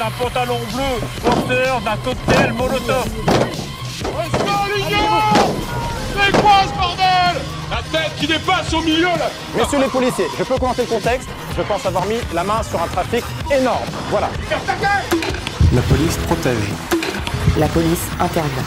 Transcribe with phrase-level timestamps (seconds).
[0.00, 3.04] d'un pantalon bleu, porteur d'un cocktail molotov.
[6.16, 7.42] C'est quoi ce bordel?
[7.70, 11.28] La tête qui dépasse au milieu là Messieurs les policiers, je peux commenter le contexte.
[11.54, 13.84] Je pense avoir mis la main sur un trafic énorme.
[14.10, 14.30] Voilà.
[15.74, 16.99] La police protège.
[17.58, 18.62] La police intervient.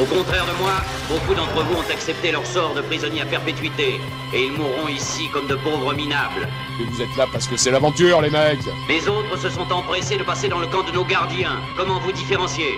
[0.00, 0.72] Au contraire de moi,
[1.08, 4.00] beaucoup d'entre vous ont accepté leur sort de prisonnier à perpétuité.
[4.34, 6.48] Et ils mourront ici comme de pauvres minables.
[6.80, 10.16] Et vous êtes là parce que c'est l'aventure les mecs Les autres se sont empressés
[10.18, 11.60] de passer dans le camp de nos gardiens.
[11.76, 12.74] Comment vous différencier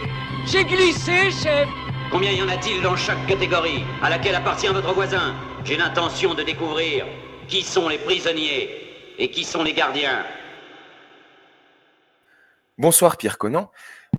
[0.46, 1.68] J'ai glissé, chef
[2.10, 5.34] Combien y en a-t-il dans chaque catégorie À laquelle appartient votre voisin?
[5.64, 7.06] J'ai l'intention de découvrir
[7.48, 8.70] qui sont les prisonniers
[9.18, 10.24] et qui sont les gardiens.
[12.76, 13.70] Bonsoir Pierre Conan.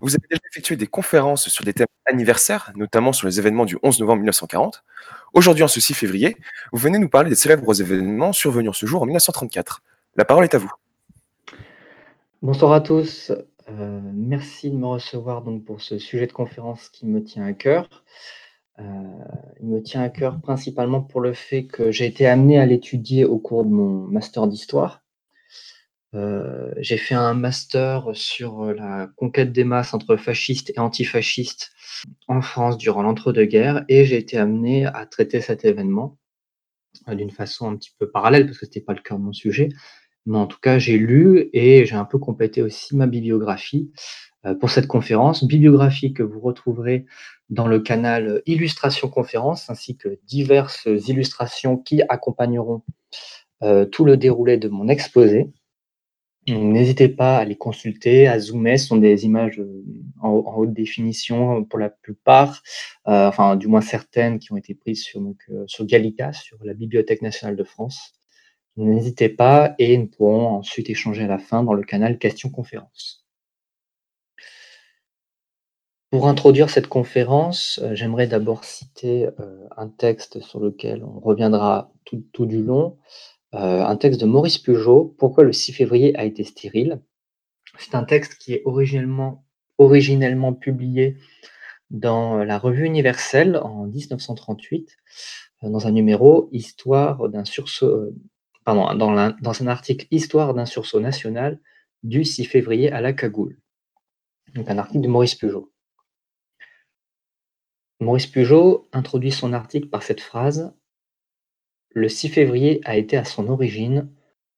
[0.02, 3.77] Vous avez déjà effectué des conférences sur des thèmes anniversaires, notamment sur les événements du
[3.84, 4.84] 11 novembre 1940.
[5.34, 6.38] Aujourd'hui, en ce 6 février,
[6.71, 9.81] vous venez nous parler des célèbres événements survenus en ce jour en 1934.
[10.16, 10.71] La parole est à vous.
[12.41, 13.31] Bonsoir à tous.
[13.70, 17.53] Euh, merci de me recevoir donc pour ce sujet de conférence qui me tient à
[17.53, 18.03] cœur.
[18.80, 18.83] Euh,
[19.59, 23.25] il me tient à cœur principalement pour le fait que j'ai été amené à l'étudier
[23.25, 24.98] au cours de mon master d'histoire.
[26.15, 31.71] Euh, j'ai fait un master sur la conquête des masses entre fascistes et antifascistes
[32.27, 36.17] en France durant l'entre-deux-guerres et j'ai été amené à traiter cet événement
[37.07, 39.69] d'une façon un petit peu parallèle parce que c'était pas le cœur de mon sujet,
[40.25, 43.91] mais en tout cas, j'ai lu et j'ai un peu complété aussi ma bibliographie
[44.45, 45.43] euh, pour cette conférence.
[45.43, 47.05] Bibliographie que vous retrouverez
[47.49, 52.83] dans le canal Illustration Conférence, ainsi que diverses illustrations qui accompagneront
[53.63, 55.49] euh, tout le déroulé de mon exposé.
[56.48, 59.84] N'hésitez pas à les consulter, à zoomer, ce sont des images euh,
[60.22, 62.64] en, haute définition pour la plupart,
[63.06, 67.22] enfin du moins certaines qui ont été prises sur, donc, sur Gallica, sur la Bibliothèque
[67.22, 68.20] nationale de France.
[68.78, 73.26] N'hésitez pas et nous pourrons ensuite échanger à la fin dans le canal questions-conférences.
[76.12, 81.92] Pour introduire cette conférence, euh, j'aimerais d'abord citer euh, un texte sur lequel on reviendra
[82.33, 82.98] tout, du long,
[83.55, 87.02] euh, un texte de Maurice Pujot, Pourquoi le 6 février a été stérile?
[87.77, 89.43] C'est un texte qui est originellement,
[90.54, 91.17] publié
[91.89, 94.98] dans la Revue universelle en 1938,
[95.64, 98.11] dans un numéro Histoire d'un sursaut,
[98.65, 101.60] dans, un article Histoire d'un sursaut national
[102.04, 103.58] du 6 février à la cagoule.
[104.54, 105.71] Donc un article de Maurice Pujot.
[107.99, 110.73] Maurice Pujot introduit son article par cette phrase
[111.92, 114.10] Le 6 février a été à son origine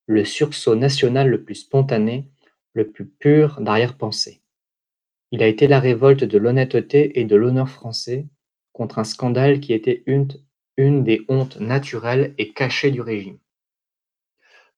[0.08, 2.30] le sursaut national le plus spontané,
[2.74, 4.42] le plus pur d'arrière-pensée.
[5.32, 8.28] Il a été la révolte de l'honnêteté et de l'honneur français
[8.74, 10.28] contre un scandale qui était une,
[10.78, 13.38] une des hontes naturelles et cachées du régime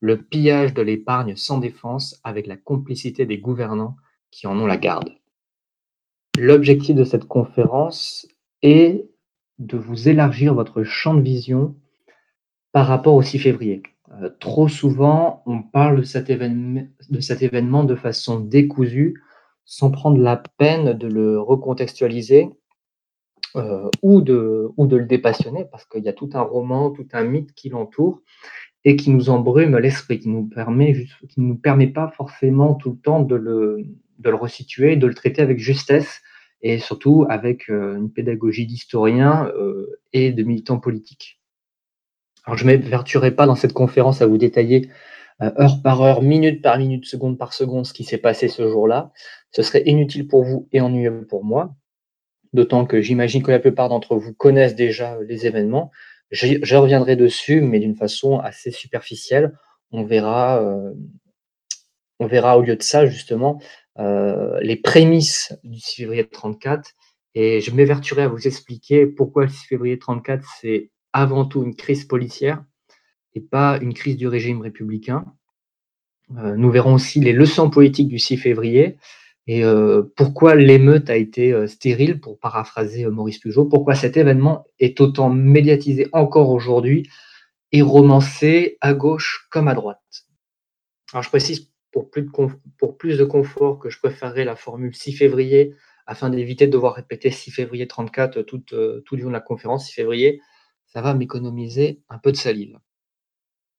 [0.03, 3.95] le pillage de l'épargne sans défense avec la complicité des gouvernants
[4.31, 5.13] qui en ont la garde.
[6.37, 8.27] L'objectif de cette conférence
[8.61, 9.09] est
[9.59, 11.77] de vous élargir votre champ de vision
[12.73, 13.83] par rapport au 6 février.
[14.21, 19.21] Euh, trop souvent, on parle de cet, événement, de façon décousue,
[19.63, 22.49] sans prendre la peine de le recontextualiser
[23.55, 27.53] euh, ou, de, le dépassionner, parce qu'il y a tout un roman, tout un mythe
[27.53, 28.21] qui l'entoure
[28.83, 30.49] et qui nous embrume l'esprit, qui nous
[31.37, 33.83] nous permet pas forcément tout le temps de le,
[34.17, 36.21] de le resituer, de le traiter avec justesse
[36.61, 39.51] et surtout avec euh, une pédagogie d'historien
[40.11, 41.39] et de militant politique.
[42.45, 44.89] Alors je ne m'évertuerai pas dans cette conférence à vous détailler
[45.41, 48.67] euh, heure par heure, minute par minute, seconde par seconde ce qui s'est passé ce
[48.67, 49.11] jour-là.
[49.51, 51.75] Ce serait inutile pour vous et ennuyeux pour moi,
[52.53, 55.91] d'autant que j'imagine que la plupart d'entre vous connaissent déjà les événements.
[56.31, 59.53] Je, reviendrai dessus, mais d'une façon assez superficielle.
[59.91, 60.93] On verra, euh,
[62.19, 63.61] on verra au lieu de ça, justement,
[63.99, 66.89] euh, les prémices du 6 février 34.
[67.35, 71.75] Et je m'évertuerai à vous expliquer pourquoi le 6 février 34, c'est avant tout une
[71.75, 72.63] crise policière
[73.35, 75.25] et pas une crise du régime républicain.
[76.37, 78.97] Euh, nous verrons aussi les leçons politiques du 6 février
[79.45, 84.65] et euh, pourquoi l'émeute a été euh, stérile, pour paraphraser Maurice Pujot, pourquoi cet événement
[84.79, 87.09] est autant médiatisé encore aujourd'hui
[87.71, 89.99] et romancé à gauche comme à droite.
[91.11, 92.29] Alors je précise pour plus de,
[92.77, 95.75] pour plus de confort que je préférerais la formule 6 février
[96.05, 98.61] afin d'éviter de devoir répéter 6 février 34 tout,
[99.05, 100.41] tout du long de la conférence, 6 février,
[100.93, 102.79] ça va m'économiser un peu de salive.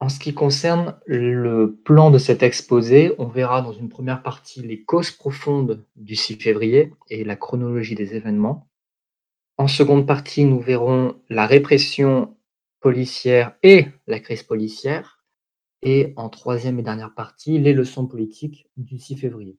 [0.00, 4.61] En ce qui concerne le plan de cet exposé, on verra dans une première partie
[4.61, 8.69] les causes profondes du 6 février et la chronologie des événements.
[9.56, 12.37] En seconde partie, nous verrons la répression
[12.81, 15.25] policière et la crise policière.
[15.82, 19.56] Et en troisième et dernière partie, les leçons politiques du 6 février.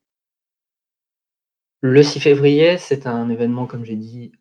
[1.82, 4.32] Le 6 février, c'est un événement, comme j'ai dit,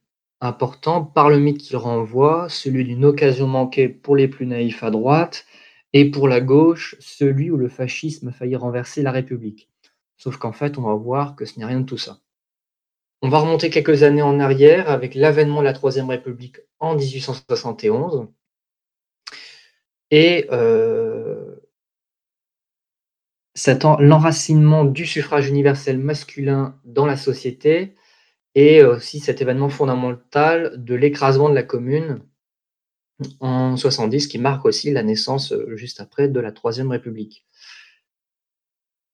[0.44, 4.90] important par le mythe qu'il renvoie, celui d'une occasion manquée pour les plus naïfs à
[4.90, 5.46] droite,
[5.92, 9.70] et pour la gauche, celui où le fascisme a failli renverser la République.
[10.16, 12.18] Sauf qu'en fait, on va voir que ce n'est rien de tout ça.
[13.22, 18.28] On va remonter quelques années en arrière avec l'avènement de la Troisième République en 1871.
[20.10, 21.54] Et euh,
[23.98, 27.94] l'enracinement du suffrage universel masculin dans la société
[28.54, 32.20] et aussi cet événement fondamental de l'écrasement de la commune
[33.40, 37.46] en 70 qui marque aussi la naissance euh, juste après de la Troisième République.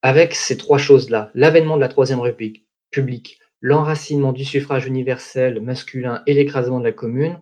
[0.03, 6.23] Avec ces trois choses-là, l'avènement de la Troisième République publique, l'enracinement du suffrage universel masculin
[6.27, 7.41] et l'écrasement de la commune,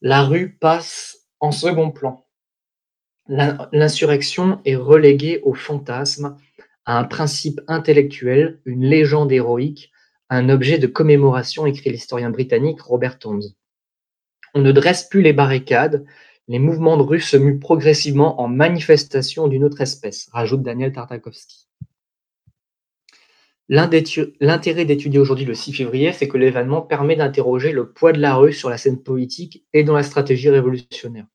[0.00, 2.26] la rue passe en second plan.
[3.28, 6.38] L'insurrection est reléguée au fantasme,
[6.86, 9.92] à un principe intellectuel, une légende héroïque,
[10.30, 13.42] un objet de commémoration, écrit l'historien britannique Robert Holmes.
[14.54, 16.04] On ne dresse plus les barricades,
[16.48, 21.66] les mouvements de rue se muent progressivement en manifestations d'une autre espèce, rajoute Daniel Tartakovsky.
[23.68, 28.34] L'intérêt d'étudier aujourd'hui le 6 février, c'est que l'événement permet d'interroger le poids de la
[28.34, 31.26] rue sur la scène politique et dans la stratégie révolutionnaire.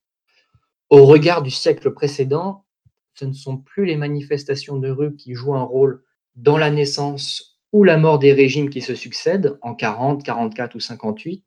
[0.89, 2.65] Au regard du siècle précédent,
[3.13, 6.03] ce ne sont plus les manifestations de rue qui jouent un rôle
[6.35, 10.79] dans la naissance ou la mort des régimes qui se succèdent en 40, 44 ou
[10.79, 11.43] 58,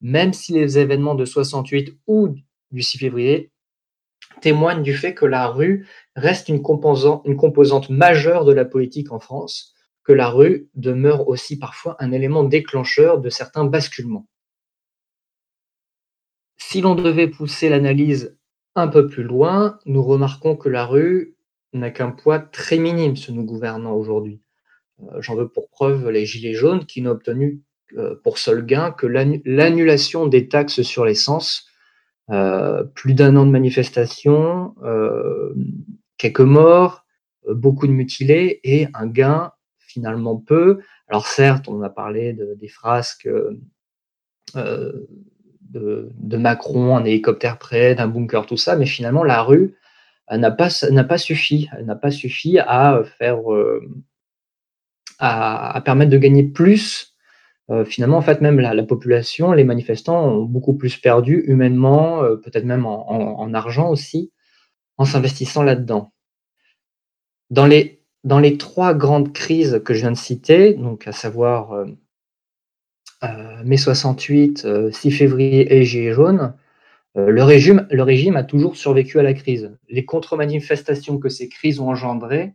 [0.00, 2.34] même si les événements de 68 ou
[2.70, 3.52] du 6 février
[4.40, 5.86] témoignent du fait que la rue
[6.16, 11.28] reste une composante, une composante majeure de la politique en France, que la rue demeure
[11.28, 14.26] aussi parfois un élément déclencheur de certains basculements.
[16.56, 18.38] Si l'on devait pousser l'analyse
[18.76, 21.36] un peu plus loin, nous remarquons que la rue
[21.74, 24.40] n'a qu'un poids très minime sur nous gouvernants aujourd'hui.
[25.02, 27.62] Euh, j'en veux pour preuve les Gilets jaunes qui n'ont obtenu
[27.96, 31.66] euh, pour seul gain que l'annulation des taxes sur l'essence,
[32.30, 35.52] euh, plus d'un an de manifestation, euh,
[36.16, 37.04] quelques morts,
[37.48, 40.78] beaucoup de mutilés et un gain finalement peu.
[41.08, 43.28] Alors certes, on a parlé des frasques
[44.54, 45.08] de,
[46.36, 49.74] Macron, un hélicoptère près, d'un bunker, tout ça, mais finalement la rue
[50.30, 50.68] n'a pas,
[51.08, 53.40] pas suffi, n'a pas suffi à faire,
[55.20, 57.10] à, permettre de gagner plus
[57.70, 62.36] euh, finalement, en fait, même la, population, les manifestants ont beaucoup plus perdu humainement, euh,
[62.36, 64.32] peut-être même en, argent aussi,
[64.96, 66.12] en s'investissant là-dedans.
[67.50, 71.72] Dans les, dans les trois grandes crises que je viens de citer, donc à savoir
[71.72, 76.54] euh, mai 68, 6 février et Gilets jaunes,
[77.14, 79.76] le, régime, le régime a toujours survécu à la crise.
[79.88, 82.54] Les contre-manifestations que ces crises ont engendrées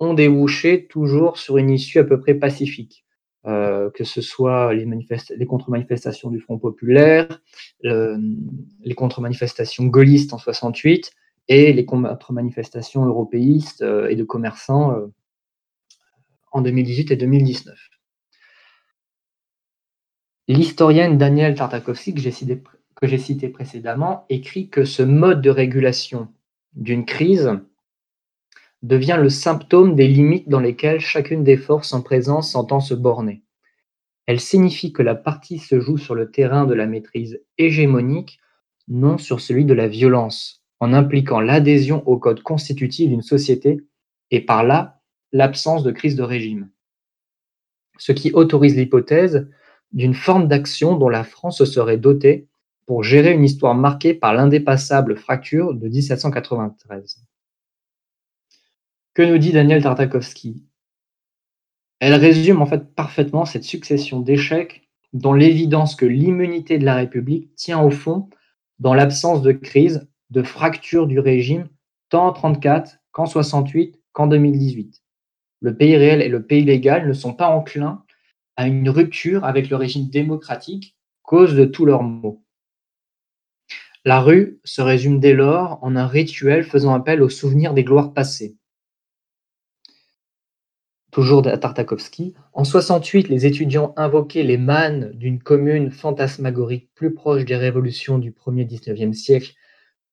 [0.00, 3.04] ont débouché toujours sur une issue à peu près pacifique.
[3.46, 7.40] Euh, que ce soit les, contre-manifestations du Front populaire,
[7.82, 11.12] les contre-manifestations gaullistes en 68
[11.48, 15.06] et les contre-manifestations européistes euh, et de commerçants euh,
[16.50, 17.78] en 2018 et 2019.
[20.48, 22.20] L'historienne Danielle Tartakovsky, que
[23.06, 26.28] j'ai cité précédemment, écrit que ce mode de régulation
[26.74, 27.60] d'une crise
[28.82, 33.42] devient le symptôme des limites dans lesquelles chacune des forces en présence s'entend se borner.
[34.26, 38.40] Elle signifie que la partie se joue sur le terrain de la maîtrise hégémonique,
[38.88, 43.84] non sur celui de la violence, en impliquant l'adhésion au code constitutif d'une société
[44.30, 45.00] et par là
[45.32, 46.68] l'absence de crise de régime.
[47.98, 49.48] Ce qui autorise l'hypothèse
[49.92, 52.48] d'une forme d'action dont la France serait dotée
[52.86, 57.24] pour gérer une histoire marquée par l'indépassable fracture de 1793.
[59.16, 60.62] Que nous dit Daniel Tartakovsky?
[62.00, 67.54] Elle résume en fait parfaitement cette succession d'échecs dans l'évidence que l'immunité de la République
[67.54, 68.28] tient au fond
[68.78, 71.70] dans l'absence de crise, de fracture du régime,
[72.10, 75.02] tant en 1934 qu'en 68 qu'en 2018.
[75.60, 78.04] Le pays réel et le pays légal ne sont pas enclins
[78.56, 82.44] à une rupture avec le régime démocratique, cause de tous leurs maux.
[84.04, 88.12] La rue se résume dès lors en un rituel faisant appel aux souvenirs des gloires
[88.12, 88.55] passées
[91.16, 92.34] toujours à Tartakovsky.
[92.52, 98.32] En 68, les étudiants invoquaient les mannes d'une commune fantasmagorique plus proche des révolutions du
[98.32, 99.54] 1er 19e siècle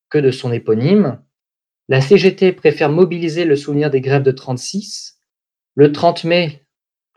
[0.10, 1.20] que de son éponyme.
[1.90, 5.20] La CGT préfère mobiliser le souvenir des grèves de 36.
[5.76, 6.66] Le 30 mai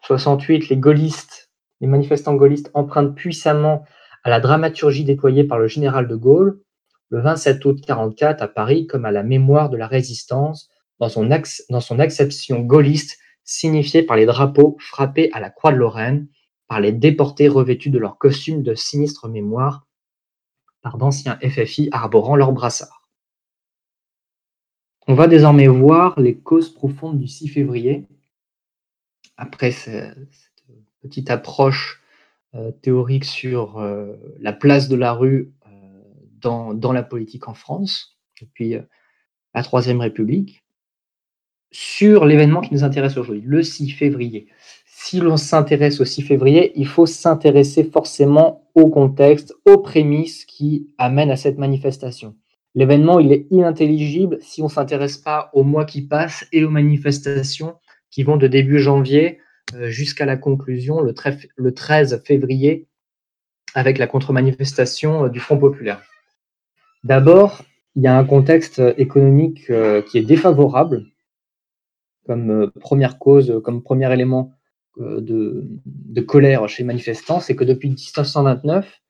[0.03, 3.85] 68, les gaullistes, les manifestants gaullistes empruntent puissamment
[4.25, 6.61] à la dramaturgie déployée par le général de Gaulle
[7.11, 11.31] le 27 août 44 à Paris comme à la mémoire de la résistance dans son,
[11.71, 16.29] dans son acception gaulliste signifiée par les drapeaux frappés à la croix de Lorraine,
[16.69, 19.87] par les déportés revêtus de leurs costumes de sinistre mémoire,
[20.83, 23.09] par d'anciens FFI arborant leurs brassards.
[25.07, 28.07] On va désormais voir les causes profondes du 6 février.
[29.37, 30.17] Après cette
[31.01, 32.03] petite approche
[32.55, 36.03] euh, théorique sur euh, la place de la rue euh,
[36.41, 38.77] dans, dans, la politique en France, depuis
[39.55, 40.66] la Troisième République,
[41.71, 44.47] sur l'événement qui nous intéresse aujourd'hui, le 6 février.
[44.87, 50.89] Si l'on s'intéresse au 6 février, il faut s'intéresser forcément au contexte, aux prémices qui
[50.99, 52.35] amènent à cette manifestation.
[52.75, 56.71] L'événement, il est inintelligible si on ne s'intéresse pas aux mois qui passent et aux
[56.71, 57.75] manifestations
[58.11, 59.39] qui vont de début janvier
[59.75, 62.87] euh, jusqu'à la conclusion le 13 février
[63.75, 66.03] avec la contre-manifestation euh, du Front populaire.
[67.05, 67.63] D'abord,
[67.95, 71.07] il y a un contexte économique euh, qui est défavorable
[72.27, 74.53] comme première cause, comme premier élément
[74.99, 79.01] de, de colère chez les manifestants, c'est que depuis 1929,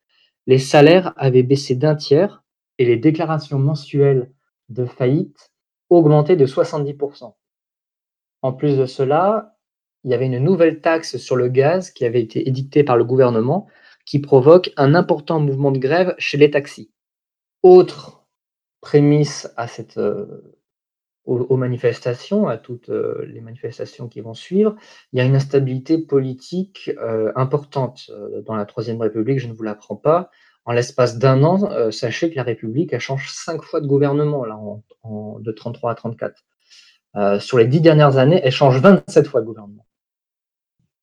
[0.46, 2.44] les salaires avaient baissé d'un tiers
[2.78, 4.30] et les déclarations mensuelles
[4.68, 5.52] de faillite
[5.90, 7.35] augmentaient de 70%.
[8.42, 9.56] En plus de cela,
[10.04, 13.04] il y avait une nouvelle taxe sur le gaz qui avait été édictée par le
[13.04, 13.66] gouvernement
[14.04, 16.92] qui provoque un important mouvement de grève chez les taxis.
[17.62, 18.25] Autre
[18.80, 20.55] prémisse à cette, euh,
[21.26, 24.76] aux, manifestations, à toutes euh, les manifestations qui vont suivre,
[25.12, 28.11] il y a une instabilité politique euh, importante
[28.45, 30.30] dans la Troisième République, je ne vous l'apprends pas.
[30.64, 34.83] En l'espace d'un an, sachez que la République a changé cinq fois de gouvernement
[35.38, 36.45] de 33 à 34.
[37.38, 39.87] sur les dix dernières années, elle change 27 fois de gouvernement.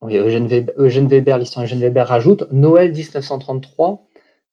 [0.10, 4.06] Eugène Weber, l'historien Eugène Weber rajoute Noël 1933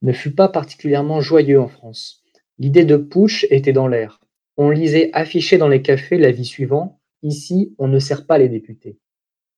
[0.03, 2.23] ne fut pas particulièrement joyeux en France.
[2.59, 4.20] L'idée de putsch était dans l'air.
[4.62, 8.50] On lisait affiché dans les cafés la vie suivante Ici, on ne sert pas les
[8.50, 8.99] députés.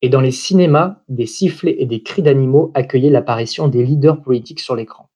[0.00, 4.61] Et dans les cinémas, des sifflets et des cris d'animaux accueillaient l'apparition des leaders politiques
[4.61, 5.11] sur l'écran.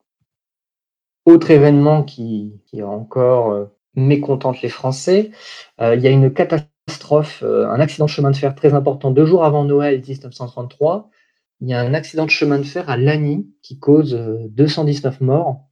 [1.24, 2.52] Autre événement qui,
[2.82, 5.30] encore euh, mécontente les Français,
[5.80, 9.12] euh, il y a une catastrophe euh, un accident de chemin de fer très important
[9.12, 11.10] deux jours avant Noël 1933.
[11.60, 14.14] Il y a un accident de chemin de fer à Lagny qui cause
[14.50, 15.65] 219 euh, morts.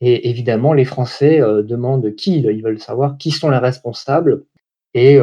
[0.00, 4.44] Et évidemment, les Français euh, demandent qui, ils veulent savoir qui sont les responsables.
[4.94, 5.20] Et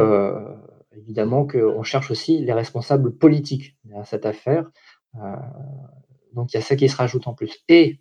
[0.96, 4.70] évidemment qu'on cherche aussi les responsables politiques à cette affaire.
[6.32, 7.62] donc il y a ça qui se rajoute en plus.
[7.68, 8.00] Et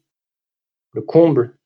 [0.93, 1.57] le comble,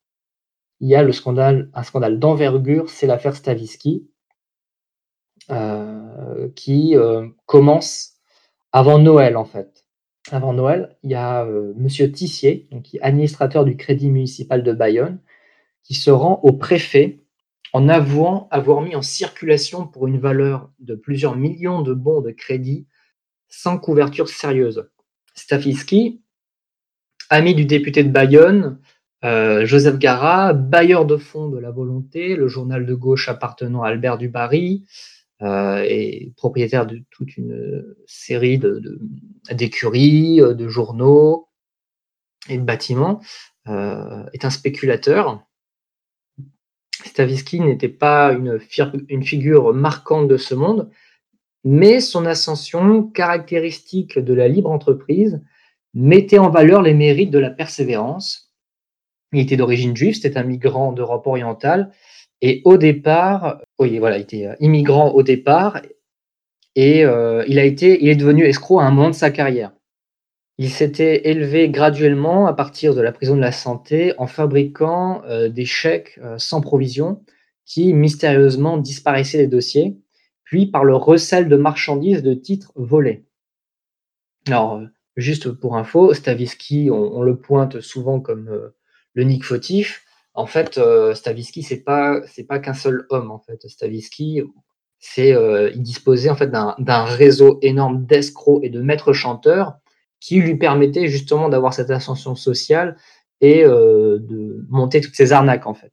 [0.80, 4.10] il y a le scandale, un scandale d'envergure, c'est l'affaire Stavisky,
[5.52, 8.14] euh, qui euh, commence
[8.72, 9.81] avant Noël, en fait.
[10.30, 12.70] Avant Noël, il y a euh, Monsieur Tissier,
[13.02, 15.20] administrateur du Crédit municipal de Bayonne,
[15.84, 17.24] qui se rend au préfet
[17.74, 22.32] en avouant avoir mis en circulation pour une valeur de plusieurs millions de bons de
[22.32, 22.86] crédit
[23.48, 24.90] sans couverture sérieuse.
[25.34, 26.22] Stafiski,
[27.30, 28.80] ami du député de Bayonne,
[29.24, 34.18] Joseph Garat, bailleur de fonds de la volonté, le journal de gauche appartenant à Albert
[34.18, 38.60] Dubarry, euh, et propriétaire de toute une série
[39.52, 41.48] d'écuries, de, de, journaux
[42.50, 43.22] et de bâtiments,
[43.68, 45.46] euh, est un spéculateur.
[47.06, 48.60] Stavisky n'était pas une,
[49.24, 50.90] figure marquante de ce monde,
[51.64, 55.42] mais son ascension caractéristique de la libre entreprise
[55.94, 58.52] mettait en valeur les mérites de la persévérance.
[59.32, 61.92] Il était d'origine juive, c'était un migrant d'Europe orientale,
[62.42, 65.82] et au départ, il était euh, immigrant au départ
[66.76, 69.72] et euh, il est devenu escroc à un moment de sa carrière.
[70.58, 75.50] Il s'était élevé graduellement à partir de la prison de la santé en fabriquant euh,
[75.50, 77.24] des chèques sans provision
[77.66, 79.98] qui mystérieusement disparaissaient des dossiers,
[80.44, 83.26] puis par le recel de marchandises de titres volés.
[84.48, 84.82] Alors,
[85.16, 88.72] juste pour info, Stavisky, on, le pointe souvent comme
[89.14, 90.06] le Nick fautif.
[90.34, 93.32] En fait, euh, Stavisky, c'est pas pas qu'un seul homme.
[93.32, 94.42] En fait, Stavisky,
[95.20, 99.78] euh, il disposait en fait d'un réseau énorme d'escrocs et de maîtres chanteurs
[100.20, 102.98] qui lui permettait justement d'avoir cette ascension sociale
[103.42, 105.92] et euh, de monter toutes ces arnaques en fait.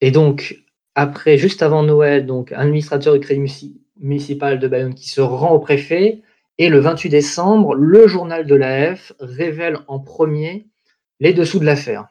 [0.00, 0.64] Et donc
[0.94, 5.60] après, juste avant Noël, donc administrateur du crédit municipal de Bayonne qui se rend au
[5.60, 6.22] préfet
[6.56, 10.66] et le 28 décembre, le journal de l'AF révèle en premier
[11.20, 12.08] les dessous de l'affaire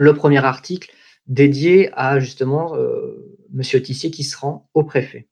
[0.00, 0.92] le premier article
[1.26, 5.28] dédié à justement euh, Monsieur Tissier qui se rend au préfet.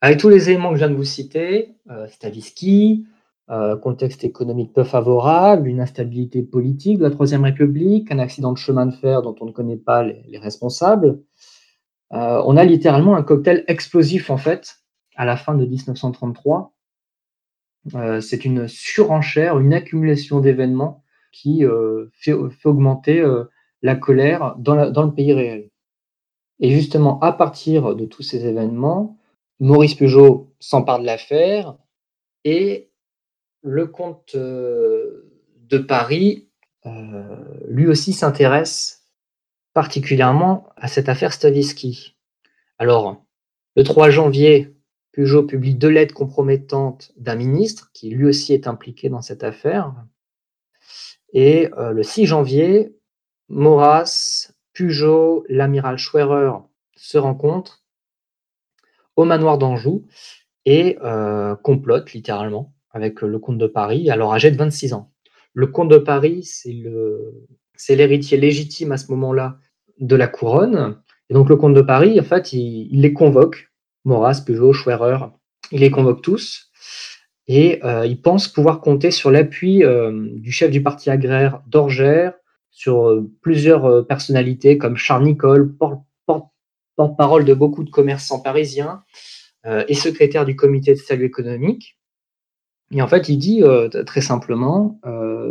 [0.00, 3.06] Avec tous les éléments que je viens de vous citer, euh, Stavisky,
[3.50, 8.58] euh, contexte économique peu favorable, une instabilité politique de la Troisième République, un accident de
[8.58, 11.20] chemin de fer dont on ne connaît pas les, responsables,
[12.10, 14.76] on a littéralement un cocktail explosif en fait
[15.16, 16.72] à la fin de 1933
[17.94, 23.44] Euh, c'est une surenchère, une accumulation d'événements qui euh, fait, augmenter euh,
[23.82, 25.70] la colère dans, le pays réel.
[26.60, 29.18] Et justement, à partir de tous ces événements,
[29.60, 31.76] Maurice Pujol s'empare de l'affaire
[32.44, 32.90] et
[33.62, 36.48] le comte de Paris,
[37.68, 39.02] lui aussi, s'intéresse
[39.72, 42.16] particulièrement à cette affaire Stavisky.
[42.78, 43.24] Alors,
[43.76, 44.74] le 3 janvier,
[45.12, 49.94] Peugeot publie deux lettres compromettantes d'un ministre qui lui aussi est impliqué dans cette affaire.
[51.32, 52.96] Et euh, le 6 janvier,
[53.52, 56.52] Maurras, Peugeot, l'amiral Schwerer
[56.96, 57.82] se rencontrent
[59.14, 60.06] au manoir d'Anjou
[60.64, 65.12] et euh, complotent littéralement avec le comte de Paris, alors âgé de 26 ans.
[65.52, 69.58] Le comte de Paris, c'est l'héritier légitime à ce moment-là
[69.98, 70.98] de la couronne.
[71.28, 73.70] Et donc le comte de Paris, en fait, il, les convoque
[74.06, 75.26] Maurras, Peugeot, Schwerer,
[75.72, 76.70] il les convoque tous
[77.48, 82.32] et euh, il pense pouvoir compter sur l'appui euh, du chef du parti agraire d'Orgère,
[82.72, 85.76] sur euh, plusieurs euh, personnalités comme Charles Nicole,
[86.96, 89.04] porte-parole de beaucoup de commerçants parisiens
[89.66, 91.98] euh, et secrétaire du comité de salut économique.
[92.90, 93.62] Et en fait, il dit
[94.04, 95.00] très simplement,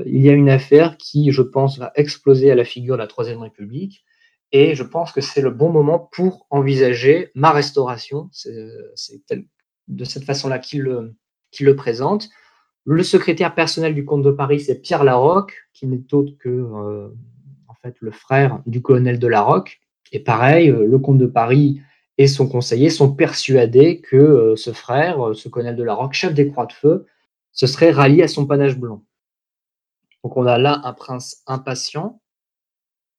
[0.05, 3.07] il y a une affaire qui, je pense, va exploser à la figure de la
[3.07, 4.05] Troisième République.
[4.51, 8.29] Et je pense que c'est le bon moment pour envisager ma restauration.
[8.31, 8.53] C'est
[9.87, 11.15] de cette façon-là qu'il le,
[11.51, 12.29] qu le, présente.
[12.85, 17.09] Le secrétaire personnel du comte de Paris, c'est Pierre Larocque, qui n'est autre que euh,
[17.67, 19.81] en fait, le frère du colonel de Larocque.
[20.11, 21.79] Et pareil, euh, le comte de Paris
[22.17, 26.47] et son conseiller sont persuadés que euh, ce frère, ce colonel de Larocque, chef des
[26.49, 27.05] Croix de Feu,
[27.51, 29.03] se serait rallié à son panache blanc.
[30.23, 32.21] Donc on a là un prince impatient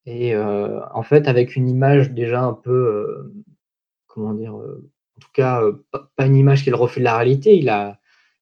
[0.05, 3.31] et en fait, avec une image déjà un peu,
[4.07, 7.57] comment dire, en tout cas, pas une image qui est le reflet de la réalité.
[7.57, 7.99] Il, a,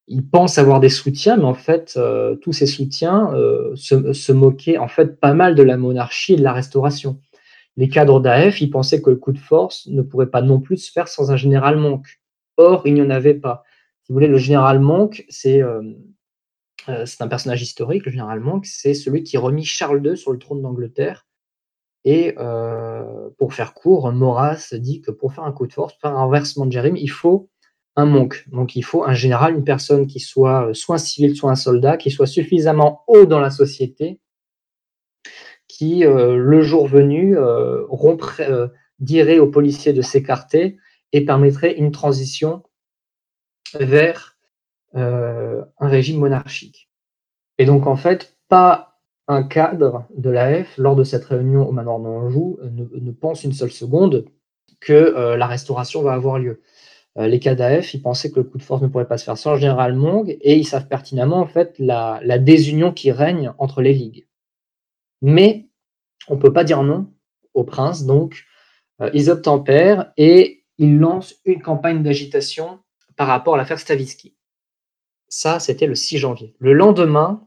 [0.08, 1.98] il pense avoir des soutiens, mais en fait,
[2.42, 3.30] tous ces soutiens
[3.76, 7.20] se, se, moquaient en fait pas mal de la monarchie et de la restauration.
[7.76, 10.76] Les cadres d'AF, ils pensaient que le coup de force ne pourrait pas non plus
[10.76, 12.20] se faire sans un général Monk.
[12.56, 13.62] Or, il n'y en avait pas.
[14.02, 15.62] Si vous voulez, le général Monk, c'est
[17.04, 20.38] c'est un personnage historique, le général Monk, c'est celui qui remit Charles II sur le
[20.38, 21.26] trône d'Angleterre
[22.04, 26.00] et euh, pour faire court, Maurras dit que pour faire un coup de force, pour
[26.00, 27.48] faire un renversement de Jérim, il faut
[27.96, 28.48] un monk.
[28.50, 31.56] Donc il faut un général, une personne qui soit euh, soit un civil, soit un
[31.56, 34.20] soldat, qui soit suffisamment haut dans la société,
[35.68, 40.78] qui, euh, le jour venu, euh, dirait aux policiers de s'écarter
[41.12, 42.62] et permettrait une transition
[43.74, 44.36] vers
[44.94, 46.90] un régime monarchique.
[47.56, 51.98] Et donc en fait, pas un cadre de l'AF, lors de cette réunion au manoir
[51.98, 54.26] d'Anjou, ne, pense une seule seconde
[54.80, 56.60] que la restauration va avoir lieu.
[57.18, 59.24] Euh, les cadres d'AF, ils pensaient que le coup de force ne pourrait pas se
[59.24, 63.52] faire sans le général Mong, et ils savent pertinemment en fait la, désunion qui règne
[63.58, 64.26] entre les ligues.
[65.20, 65.68] Mais
[66.28, 67.12] on ne peut pas dire non
[67.54, 68.44] au prince, donc
[69.00, 72.80] euh, ils obtempèrent et ils lancent une campagne d'agitation
[73.16, 74.34] par rapport à l'affaire Stavisky.
[75.28, 76.54] Ça, c'était le 6 janvier.
[76.58, 77.46] Le lendemain,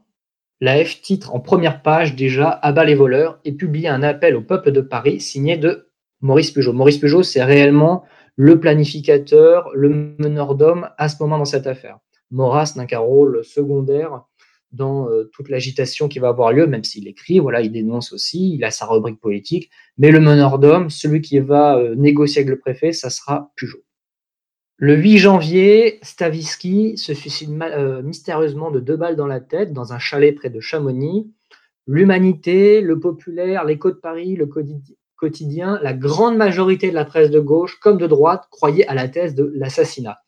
[0.60, 4.42] la F titre en première page déjà Abat les voleurs et publie un appel au
[4.42, 6.72] peuple de Paris signé de Maurice Peugeot.
[6.72, 8.04] Maurice Peugeot, c'est réellement
[8.36, 11.98] le planificateur, le meneur d'hommes à ce moment dans cette affaire.
[12.30, 14.24] Maurras n'a qu'un rôle secondaire
[14.72, 18.54] dans euh, toute l'agitation qui va avoir lieu, même s'il écrit, voilà, il dénonce aussi,
[18.54, 22.50] il a sa rubrique politique, mais le meneur d'hommes, celui qui va euh, négocier avec
[22.50, 23.82] le préfet, ça sera Peugeot.
[24.78, 29.94] Le 8 janvier, Stavisky se suicide euh, mystérieusement de deux balles dans la tête dans
[29.94, 31.32] un chalet près de Chamonix.
[31.86, 34.46] L'humanité, le populaire, l'écho de Paris, le
[35.16, 39.08] quotidien, la grande majorité de la presse de gauche comme de droite croyaient à la
[39.08, 40.18] thèse de l'assassinat.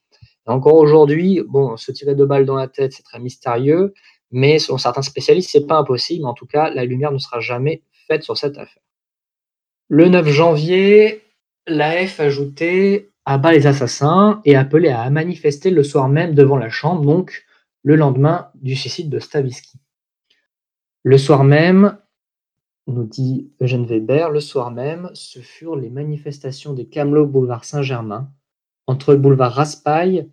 [0.46, 3.92] Encore aujourd'hui, bon, se tirer deux balles dans la tête, c'est très mystérieux,
[4.31, 6.24] mais selon certains spécialistes, c'est pas impossible.
[6.24, 8.83] En tout cas, la lumière ne sera jamais faite sur cette affaire.
[9.88, 11.22] Le 9 janvier,
[11.66, 17.03] l'AF ajoutait abat les assassins et appelé à manifester le soir même devant la Chambre,
[17.03, 17.44] donc
[17.83, 19.79] le lendemain du suicide de Stavisky.
[21.03, 21.98] Le soir même,
[22.88, 28.31] nous dit Eugène Weber, le soir même, ce furent les manifestations des Camelots boulevard Saint-Germain,
[28.87, 30.29] entre le boulevard Raspail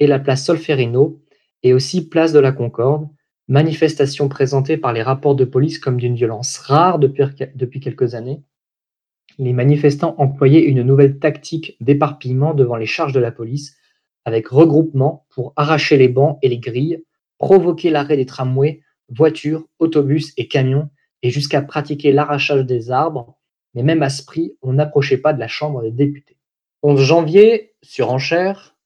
[0.00, 1.20] et la place Solferino,
[1.62, 3.08] et aussi place de la Concorde,
[3.48, 8.42] manifestations présentées par les rapports de police comme d'une violence rare depuis, depuis quelques années,
[9.38, 13.76] les manifestants employaient une nouvelle tactique d'éparpillement devant les charges de la police,
[14.24, 17.04] avec regroupement pour arracher les bancs et les grilles,
[17.38, 20.90] provoquer l'arrêt des tramways, voitures, autobus et camions,
[21.22, 23.36] et jusqu'à pratiquer l'arrachage des arbres,
[23.74, 26.36] mais même à ce prix, on n'approchait pas de la Chambre des députés.
[26.82, 28.76] 11 janvier, sur enchère,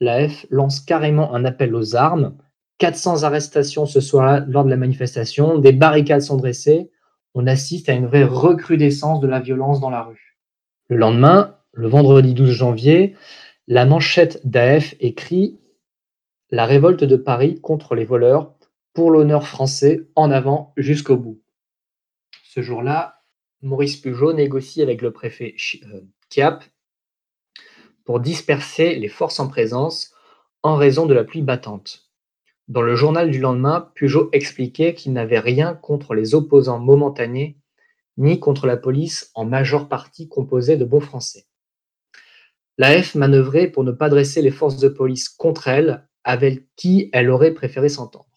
[0.00, 2.36] la F lance carrément un appel aux armes,
[2.78, 6.90] 400 arrestations ce soir-là lors de la manifestation, des barricades sont dressées,
[7.34, 10.36] on assiste à une vraie recrudescence de la violence dans la rue.
[10.88, 13.14] Le lendemain, le vendredi 12 janvier,
[13.66, 15.58] la manchette d'AF écrit
[16.50, 18.54] La révolte de Paris contre les voleurs,
[18.94, 21.40] pour l'honneur français, en avant jusqu'au bout.
[22.56, 23.20] Ce jour-là,
[23.60, 26.64] Maurice Pujol négocie avec le préfet euh, Chiap
[28.06, 30.14] pour disperser les forces en présence
[30.62, 32.08] en raison de la pluie battante.
[32.68, 37.58] Dans le journal du lendemain, Pujol expliquait qu'il n'avait rien contre les opposants momentanés
[38.16, 41.44] ni contre la police en majeure partie composée de beaux Français.
[42.78, 47.28] L'AF manœuvrait pour ne pas dresser les forces de police contre elle, avec qui elle
[47.28, 48.35] aurait préféré s'entendre.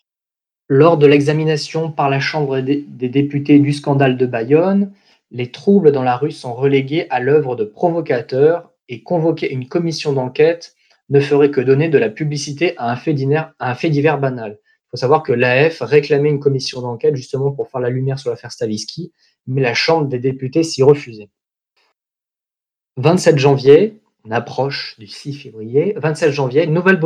[0.71, 4.93] Lors de l'examination par la Chambre des députés du scandale de Bayonne,
[5.31, 10.13] les troubles dans la rue sont relégués à l'œuvre de provocateurs et convoquer une commission
[10.13, 10.75] d'enquête
[11.09, 14.59] ne ferait que donner de la publicité à un fait divers, banal.
[14.61, 18.29] Il faut savoir que l'AF réclamait une commission d'enquête justement pour faire la lumière sur
[18.29, 19.11] l'affaire Stavisky,
[19.47, 21.29] mais la Chambre des députés s'y refusait.
[22.97, 26.99] 27 janvier, on approche du 6 février, 27 janvier, nouvelle,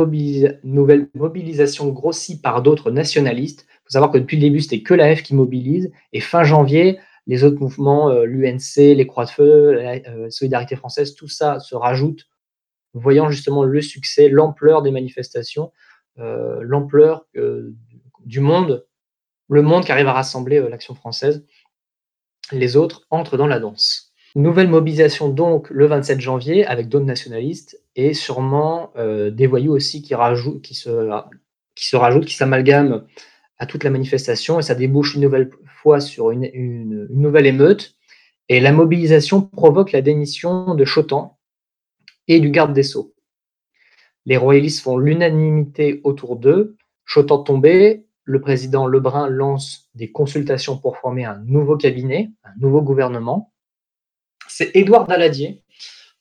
[1.14, 3.66] mobilisation grossie par d'autres nationalistes.
[3.68, 6.98] Il faut savoir que depuis le début, c'était que l'AF qui mobilise, et fin janvier,
[7.26, 11.60] les autres mouvements, euh, l'UNC, les Croix de Feu, la euh, Solidarité française, tout ça
[11.60, 12.26] se rajoute
[12.94, 15.72] voyant justement le succès, l'ampleur des manifestations,
[16.18, 17.26] euh, l'ampleur
[18.24, 18.86] du monde,
[19.48, 21.44] le monde qui arrive à rassembler l'action française,
[22.52, 24.03] les autres entrent dans la danse.
[24.34, 30.14] Nouvelle mobilisation donc le 27 janvier avec d'autres nationalistes et sûrement des voyous aussi qui,
[30.74, 30.88] se,
[31.94, 33.02] rajoutent, qui s'amalgament
[33.58, 37.94] à toute la manifestation et ça débouche une nouvelle fois sur une, une nouvelle émeute.
[38.48, 41.38] Et la mobilisation provoque la démission de Chotan,
[42.28, 43.14] et du garde des Sceaux.
[44.26, 46.76] Les royalistes font l'unanimité autour d'eux.
[47.04, 52.80] Chotant tombé, le président Lebrun lance des consultations pour former un nouveau cabinet, un nouveau
[52.80, 53.52] gouvernement.
[54.56, 55.64] C'est Édouard Daladier,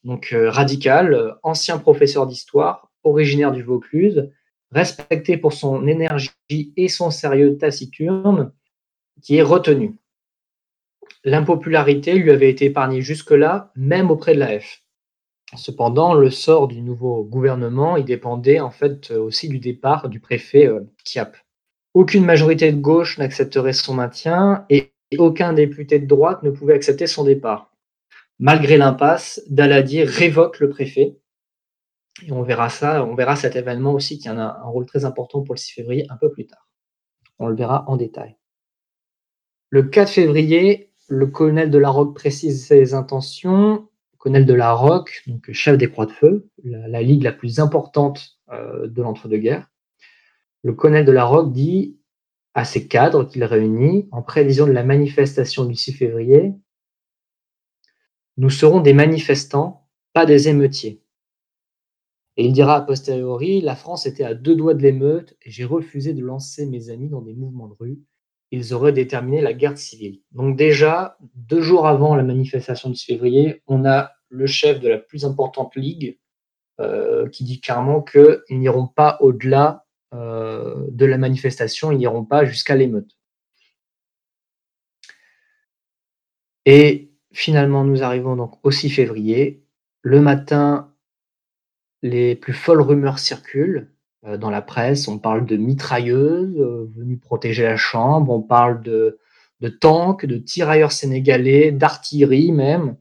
[0.03, 4.31] donc euh, radical, ancien professeur d'histoire, originaire du Vaucluse,
[4.71, 6.31] respecté pour son énergie
[6.75, 8.51] et son sérieux taciturne,
[9.21, 9.99] qui est retenu.
[11.23, 14.81] L'impopularité lui avait été épargnée jusque-là, même auprès de la F.
[15.55, 20.19] Cependant, le sort du nouveau gouvernement il dépendait en fait euh, aussi du départ du
[20.19, 21.37] préfet euh, Kiap.
[21.93, 27.05] Aucune majorité de gauche n'accepterait son maintien et aucun député de droite ne pouvait accepter
[27.05, 27.69] son départ.
[28.43, 31.17] Malgré l'impasse, Daladier révoque le préfet.
[32.27, 35.43] Et on verra ça, on verra cet événement aussi qui a un, rôle très important
[35.43, 36.67] pour le 6 février un peu plus tard.
[37.39, 38.35] On le verra en détail.
[39.69, 45.23] Le 4 février, le colonel de la Roque précise ses intentions colonel de la Roque,
[45.53, 49.69] chef des Croix de Feu, la, ligue la plus importante euh, de l'entre-deux-guerres.
[50.63, 51.97] Le colonel de la Roque dit
[52.53, 56.53] à ses cadres qu'il réunit en prévision de la manifestation du 6 février
[58.37, 61.01] Nous serons des manifestants, pas des émeutiers.
[62.35, 65.65] Et il dira a posteriori La France était à deux doigts de l'émeute et j'ai
[65.65, 67.99] refusé de lancer mes amis dans des mouvements de rue.
[68.51, 70.21] Ils auraient déterminé la guerre civile.
[70.31, 74.89] Donc, déjà, deux jours avant la manifestation du 6 février, on a le chef de
[74.89, 76.19] la plus importante ligue
[76.79, 82.45] euh, qui dit clairement qu'ils n'iront pas au-delà euh, de la manifestation, ils n'iront pas
[82.45, 83.11] jusqu'à l'émeute.
[86.65, 87.02] Et
[87.33, 89.63] finalement, nous arrivons donc au 6 février.
[90.01, 90.91] Le matin,
[92.01, 93.91] les plus folles rumeurs circulent
[94.25, 95.07] euh, dans la presse.
[95.07, 96.55] On parle de mitrailleuses
[96.95, 99.19] venues protéger la chambre, on parle de,
[99.81, 102.95] tanks, de tirailleurs sénégalais, d'artillerie même.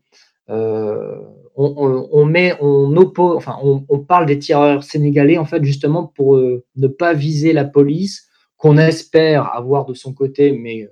[0.51, 1.21] Euh,
[1.55, 6.89] on, met, on enfin, on, parle des tireurs sénégalais en fait justement pour euh, ne
[6.89, 10.89] pas viser la police qu'on espère avoir de son côté, mais euh,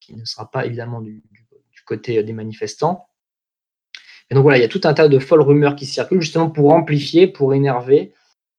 [0.00, 1.22] qui ne sera pas évidemment du,
[1.90, 3.08] côté des manifestants.
[4.30, 6.50] Et donc voilà, il y a tout un tas de folles rumeurs qui circulent justement
[6.50, 8.12] pour amplifier, pour énerver,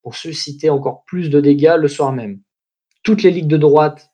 [0.04, 2.42] pour susciter encore plus de dégâts le soir même.
[3.04, 4.12] Toutes les ligues de droite,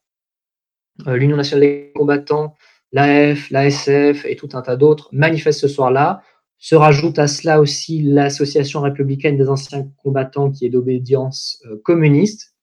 [1.07, 2.55] l'Union nationale des combattants,
[2.91, 6.21] l'AF, l'ASF et tout un tas d'autres manifestent ce soir-là.
[6.59, 12.55] Se rajoute à cela aussi l'Association républicaine des anciens combattants qui est d'obédience euh, communiste.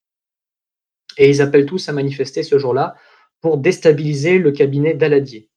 [1.19, 2.95] Et ils appellent tous à manifester ce jour-là
[3.41, 5.51] pour déstabiliser le cabinet d'Aladier.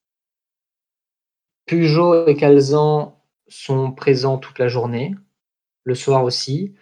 [1.68, 5.14] Pujol et Calzan sont présents toute la journée,
[5.84, 6.74] le soir aussi.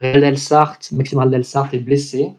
[0.00, 2.32] Maxime Delsart est blessé.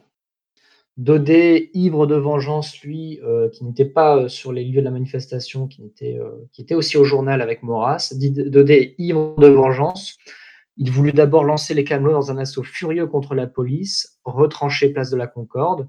[0.98, 4.92] Dodé, ivre de vengeance, lui, euh, qui n'était pas euh, sur les lieux de la
[4.92, 10.18] manifestation, qui était, euh, qui était aussi au journal avec Maurras, Dodé, ivre de vengeance,
[10.78, 15.12] Il voulut d'abord lancer les Camelots dans un assaut furieux contre la police, retranché place
[15.12, 15.88] de la Concorde,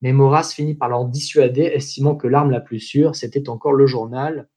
[0.00, 3.86] mais Maurras finit par leur dissuader, estimant que l'arme la plus sûre, c'était encore le
[3.86, 4.48] journal,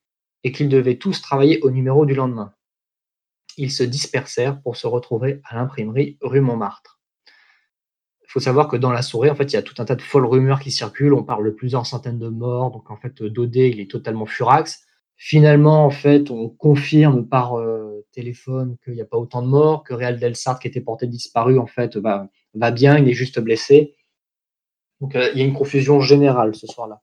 [0.43, 2.53] et qu'ils devaient tous travailler au numéro du lendemain.
[3.57, 6.99] Ils se dispersèrent pour se retrouver à l'imprimerie rue Montmartre.
[8.23, 9.95] Il faut savoir que dans la soirée, en fait, il y a tout un tas
[9.95, 11.15] de folles rumeurs qui circulent.
[11.15, 12.71] On parle de plusieurs centaines de morts.
[12.71, 14.85] Donc, en fait, Dodé, il est totalement furax.
[15.17, 19.83] Finalement, en fait, on confirme par euh, téléphone qu'il n'y a pas autant de morts,
[19.83, 23.39] que Réal Delsart, qui était porté disparu, en fait, va, va bien, il est juste
[23.39, 23.95] blessé.
[25.01, 27.01] Donc, euh, il y a une confusion générale ce soir-là.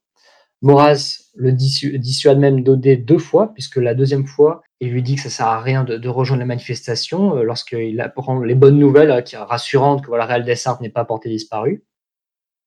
[0.62, 5.22] Maurras le dissuade même Dodé deux fois, puisque la deuxième fois, il lui dit que
[5.22, 9.44] ça sert à rien de, rejoindre la manifestation, euh, lorsqu'il apprend les bonnes nouvelles, euh,
[9.44, 11.84] rassurantes que voilà, Réal Dessart n'est pas porté disparu.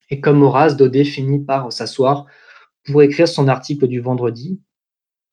[0.10, 2.25] Et comme Maurras, Dodé finit par s'asseoir
[2.86, 4.60] pour écrire son article du vendredi.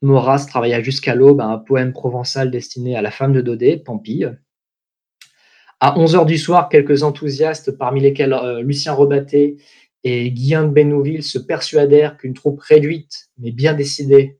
[0.03, 4.38] Maurras travailla jusqu'à l'aube à un poème provençal destiné à la femme de Dodé, Pampille.
[5.81, 9.57] À 11h du soir, quelques enthousiastes, parmi lesquels Lucien Rebatté
[10.09, 14.38] et Guillaume Benouville se persuadèrent qu'une troupe réduite, mais bien décidée,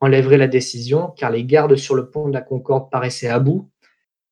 [0.00, 3.70] enlèverait la décision, car les gardes sur le pont de la Concorde paraissaient à bout.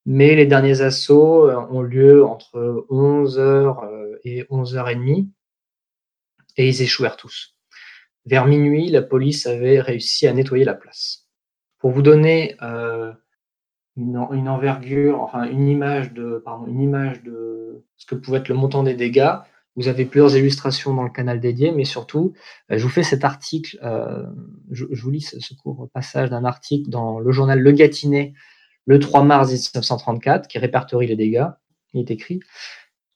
[0.05, 5.29] Mais les derniers assauts euh, ont lieu entre 11h euh, et 11h30,
[6.57, 7.57] et ils échouèrent tous.
[8.27, 11.29] Vers minuit, la police avait réussi à nettoyer la place.
[11.79, 13.13] Pour vous donner euh,
[13.97, 14.17] une,
[14.49, 18.83] envergure, enfin une image de, pardon, une image de ce que pouvait être le montant
[18.83, 19.37] des dégâts,
[19.77, 22.33] vous avez plusieurs illustrations dans le canal dédié, mais surtout,
[22.71, 24.23] euh, je vous fais cet article, euh,
[24.71, 28.35] je, vous lis ce, court passage d'un article dans le journal Le Gâtinais,
[28.87, 31.47] le 3 mars 1934, qui répertorie les dégâts.
[31.93, 32.41] Il est écrit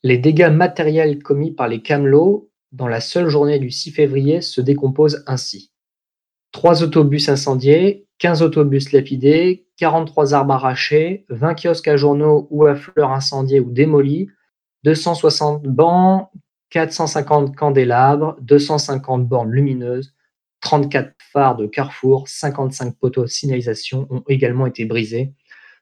[0.03, 4.61] Les dégâts matériels commis par les camelots dans la seule journée du 6 février se
[4.61, 5.73] décomposent ainsi.
[6.53, 12.75] Trois autobus incendiés, 15 autobus lapidés, 43 arbres arrachés, 20 kiosques à journaux ou à
[12.75, 14.29] fleurs incendiés ou démolis,
[14.85, 16.31] 260 bancs,
[16.70, 20.14] 450 candélabres, 250 bornes lumineuses,
[20.61, 25.33] 34 phares de carrefour, 55 poteaux de signalisation ont également été brisés.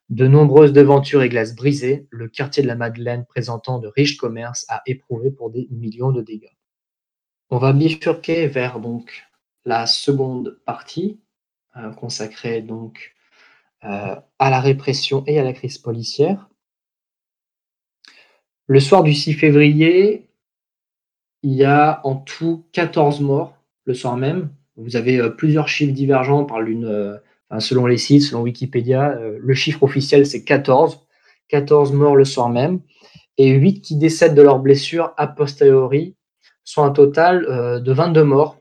[0.09, 4.64] De nombreuses devantures et glaces brisées, le quartier de la Madeleine présentant de riches commerces
[4.68, 6.55] a éprouvé pour des millions de dégâts.
[7.51, 9.25] On va bifurquer vers donc
[9.64, 11.20] la seconde partie
[11.77, 13.14] euh, consacrée donc
[13.85, 16.49] euh, à la répression et à la crise policière.
[18.66, 20.26] Le soir du 6 février,
[21.47, 24.51] il y a en tout 14 morts le soir même.
[24.77, 27.19] Vous avez euh, plusieurs chiffres divergents par euh,
[27.61, 29.13] selon les sites, selon Wikipédia.
[29.13, 31.07] Euh, le chiffre officiel, c'est 14.
[31.47, 32.81] 14 morts le soir même
[33.39, 36.17] et 8 qui décèdent de leurs blessures a posteriori,
[36.65, 37.45] soit un total
[37.81, 38.59] de 22 morts.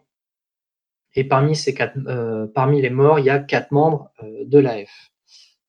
[1.15, 1.73] Et parmi, ces
[2.53, 5.11] parmi les morts, il y a 4 membres de l'AF.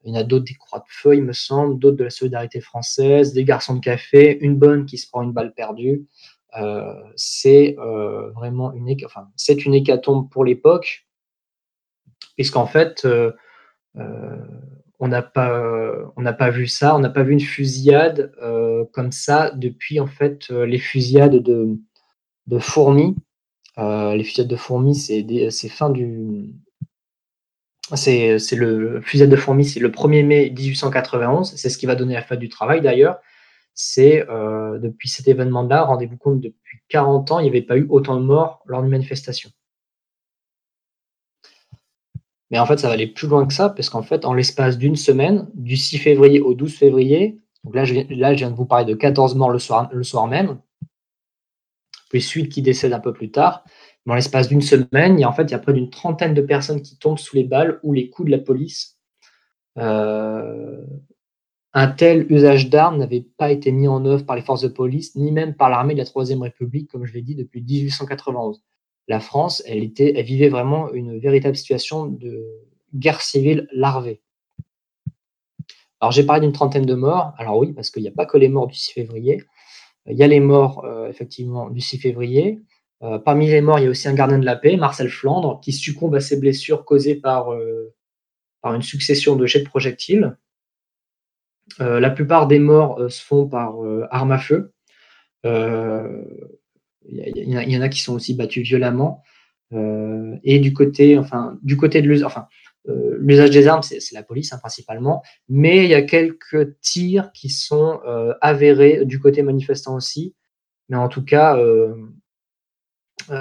[0.05, 2.11] Il y en a d'autres des Croix de Feu, il me semble, d'autres de la
[2.11, 6.07] Solidarité française, des Garçons de Café, une bonne qui se prend une balle perdue.
[6.59, 11.07] Euh, c'est euh, vraiment une, enfin, c'est une hécatombe pour l'époque,
[12.37, 13.33] puisqu'en fait, euh,
[14.99, 15.63] on n'a pas,
[16.17, 18.33] on n'a pas vu ça, on n'a pas vu une fusillade
[18.93, 21.79] comme ça depuis en fait les fusillades de,
[22.59, 23.17] fourmis.
[23.79, 26.55] les fusillades de fourmis, c'est fin du,
[27.95, 31.55] c'est le fusillade de fourmis, c'est le 1er mai 1891.
[31.57, 33.19] C'est ce qui va donner la fin du travail d'ailleurs
[33.77, 37.87] c'est euh, depuis cet événement-là, rendez-vous compte, depuis 40 ans, il n'y avait pas eu
[37.91, 39.51] autant de morts lors d'une manifestation.
[42.51, 44.79] Mais en fait, ça va aller plus loin que ça, parce qu'en fait, en l'espace
[44.79, 48.87] d'une semaine, du 6 février au 12 février, donc là je, viens, de vous parler
[48.87, 50.59] de 14 morts le soir, le soir même,
[52.09, 53.63] puis suite qui décède un peu plus tard.
[54.07, 56.33] Dans l'espace d'une semaine, il y a en fait il y a près d'une trentaine
[56.33, 58.99] de personnes qui tombent sous les balles ou les coups de la police.
[59.77, 60.81] Euh,
[61.77, 65.15] un tel usage d'armes n'avait pas été mis en œuvre par les forces de police,
[65.15, 68.63] ni même par l'armée de la Troisième République, comme je l'ai dit, depuis 1891.
[69.09, 72.47] La France, elle, était, elle vivait vraiment une véritable situation de
[72.95, 74.23] guerre civile larvée.
[76.01, 77.35] Alors j'ai parlé d'une trentaine de morts.
[77.37, 79.43] Alors oui, parce qu'il n'y a pas que les morts du 6 février.
[80.07, 82.63] Il y a les morts, euh, effectivement, du 6 février.
[83.03, 85.61] Euh, parmi les morts, il y a aussi un gardien de la paix, Marcel Flandre,
[85.61, 87.93] qui succombe à ses blessures causées par, euh,
[88.63, 90.39] par une succession de jets de projectiles.
[91.81, 94.73] Euh, la plupart des morts euh, se font par euh, arme à feu.
[95.45, 96.53] Il
[97.09, 99.23] y, en a qui sont aussi battus violemment.
[99.73, 101.21] et du côté,
[101.63, 106.03] du côté de l'usage des armes, c'est la police hein, principalement, mais il y a
[106.03, 108.01] quelques tirs qui sont
[108.41, 110.35] avérés du côté manifestant aussi.
[110.89, 111.57] Mais en tout cas,
[113.29, 113.37] il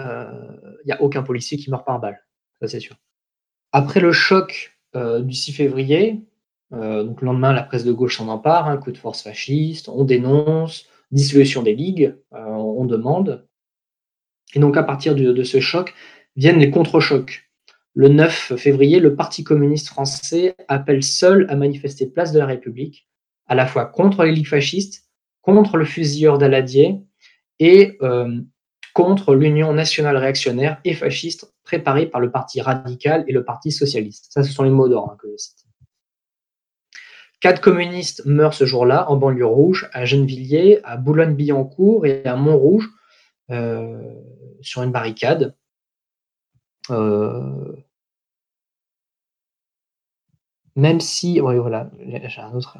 [0.86, 2.24] n'y a aucun policier qui meurt par balle,
[2.62, 2.98] ça c'est sûr.
[3.72, 6.24] Après le choc du 6 février,
[6.73, 9.89] Euh, donc le lendemain, la presse de gauche s'en empare, un coup de force fasciste,
[9.89, 13.47] on dénonce, dissolution des ligues, euh, on demande.
[14.54, 15.93] Et donc à partir de, de ce choc
[16.36, 17.49] viennent les contre-chocs.
[17.93, 23.08] Le 9 février, le Parti communiste français appelle seul à manifester place de la République,
[23.47, 25.06] à la fois contre les ligues fascistes,
[25.41, 26.99] contre le fusilleur d'Aladier
[27.60, 28.41] et euh,
[28.93, 34.28] contre l'Union nationale réactionnaire et fasciste préparée par le Parti radical et le Parti socialiste.
[34.30, 35.64] Ça, ce sont les mots d'ordre hein, que je cite.
[37.45, 42.89] Quatre communistes meurent ce jour-là en banlieue rouge, à Gennevilliers, à Boulogne-Billancourt et à Montrouge,
[43.51, 44.01] euh,
[44.62, 45.55] sur une barricade.
[46.89, 47.75] Euh,
[50.75, 52.79] même si, oui, voilà, j'ai un autre.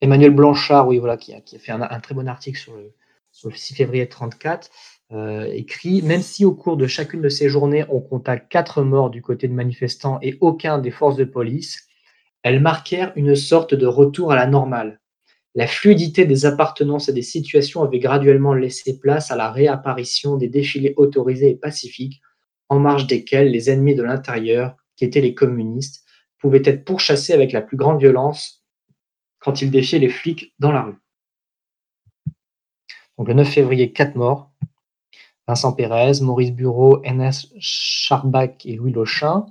[0.00, 2.74] Emmanuel Blanchard, oui, voilà, qui a, qui a fait un, un, très bon article sur
[2.74, 2.94] le,
[3.32, 4.70] sur le 6 février 34,
[5.12, 9.10] euh, écrit Même si au cours de chacune de ces journées, on compta quatre morts
[9.10, 11.87] du côté de manifestants et aucun des forces de police,
[12.42, 15.00] elles marquèrent une sorte de retour à la normale.
[15.54, 20.48] La fluidité des appartenances et des situations avait graduellement laissé place à la réapparition des
[20.48, 22.20] défilés autorisés et pacifiques,
[22.68, 26.04] en marge desquels les ennemis de l'intérieur, qui étaient les communistes,
[26.38, 28.64] pouvaient être pourchassés avec la plus grande violence
[29.40, 30.96] quand ils défiaient les flics dans la rue.
[33.16, 34.47] Donc le 9 février, quatre morts.
[35.48, 39.46] Vincent Pérez, Maurice Bureau, Enes Charbach et Louis Lochin.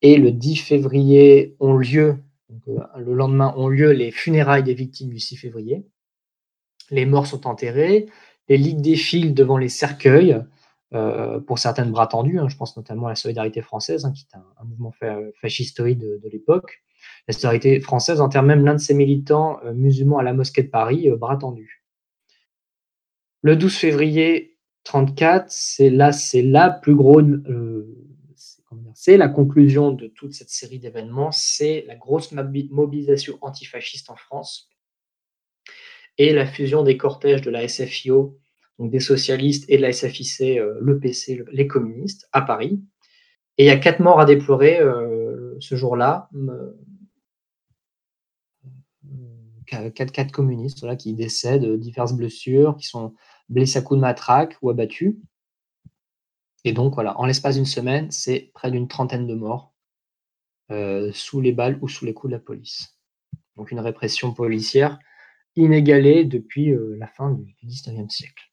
[0.00, 2.16] Et le 10 février ont lieu,
[2.68, 5.84] euh, le lendemain ont lieu les funérailles des victimes du 6 février.
[6.90, 8.06] Les morts sont enterrés,
[8.48, 10.40] les ligues défilent devant les cercueils,
[10.94, 14.22] euh, pour certaines bras tendus, hein, je pense notamment à la Solidarité française, hein, qui
[14.22, 16.82] est un, mouvement fa fascistoïde de, l'époque.
[17.28, 20.70] La Solidarité française enterre même l'un de ses militants euh, musulmans à la mosquée de
[20.70, 21.84] Paris, bras tendu.
[23.42, 24.55] Le 12 février
[24.86, 27.92] 34, c'est là, c'est la plus grosse, euh,
[28.94, 34.70] c'est la conclusion de toute cette série d'événements, c'est la grosse mobilisation antifasciste en France
[36.18, 38.38] et la fusion des cortèges de la SFIO,
[38.78, 42.80] donc des socialistes, et de la SFIC, euh, le PC, le, les communistes, à Paris.
[43.58, 46.30] Et il y a quatre morts à déplorer euh, ce jour-là.
[49.66, 53.14] Quatre, quatre communistes qui décèdent, diverses blessures, qui sont
[53.48, 55.14] blessés à coups de matraque ou abattus.
[56.64, 59.72] Et donc, voilà, en l'espace d'une semaine, c'est près d'une trentaine de morts
[60.72, 62.98] euh, sous les balles ou sous les coups de la police.
[63.56, 64.98] Donc, une répression policière
[65.54, 68.50] inégalée depuis euh, la fin du, 19e siècle.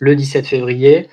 [0.00, 1.10] Le 17 février,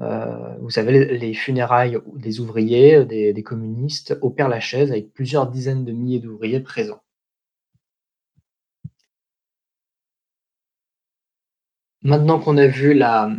[0.00, 5.50] euh, vous savez, les, les, funérailles des ouvriers, des, des communistes, au Père-Lachaise avec plusieurs
[5.50, 7.02] dizaines de milliers d'ouvriers présents.
[12.02, 13.30] Maintenant qu'on a vu la,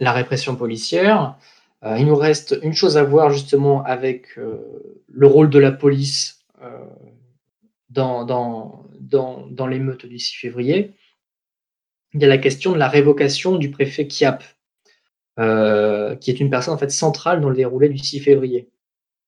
[0.00, 1.36] répression policière,
[1.84, 4.56] euh, il nous reste une chose à voir justement avec euh,
[5.08, 6.86] le rôle de la police euh,
[7.90, 8.84] dans,
[9.68, 10.94] l'émeute du 6 février.
[12.14, 14.42] Il y a la question de la révocation du préfet Kiap,
[15.36, 18.70] qui est une personne en fait centrale dans le déroulé du 6 février.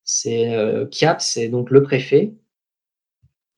[0.04, 2.32] C'est Kiap, c'est donc le préfet.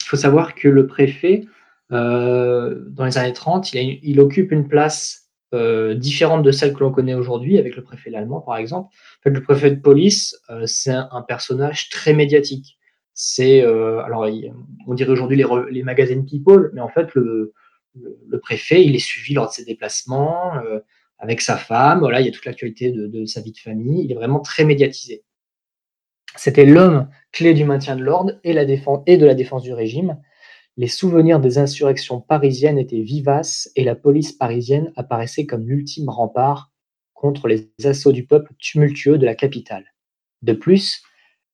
[0.02, 1.46] Il faut savoir que le préfet
[1.92, 7.14] dans les années 30, il, occupe une place euh, différente de celle que l'on connaît
[7.14, 8.94] aujourd'hui, avec le préfet allemand par exemple.
[9.24, 12.78] Le préfet de police, euh, c'est un, personnage très médiatique.
[13.14, 14.26] C'est, euh, alors,
[14.86, 15.36] on dirait aujourd'hui
[15.70, 17.52] les, magazines People, mais en fait, le,
[18.40, 20.80] préfet, il est suivi lors de ses déplacements euh,
[21.18, 22.00] avec sa femme.
[22.00, 24.04] Voilà, il y a toute l'actualité de, sa vie de famille.
[24.04, 25.22] Il est vraiment très médiatisé.
[26.34, 30.16] C'était l'homme clé du maintien de l'ordre et de la défense du régime.
[30.78, 36.70] Les souvenirs des insurrections parisiennes étaient vivaces et la police parisienne apparaissait comme l'ultime rempart
[37.12, 39.84] contre les assauts du peuple tumultueux de la capitale.
[40.40, 41.02] De plus,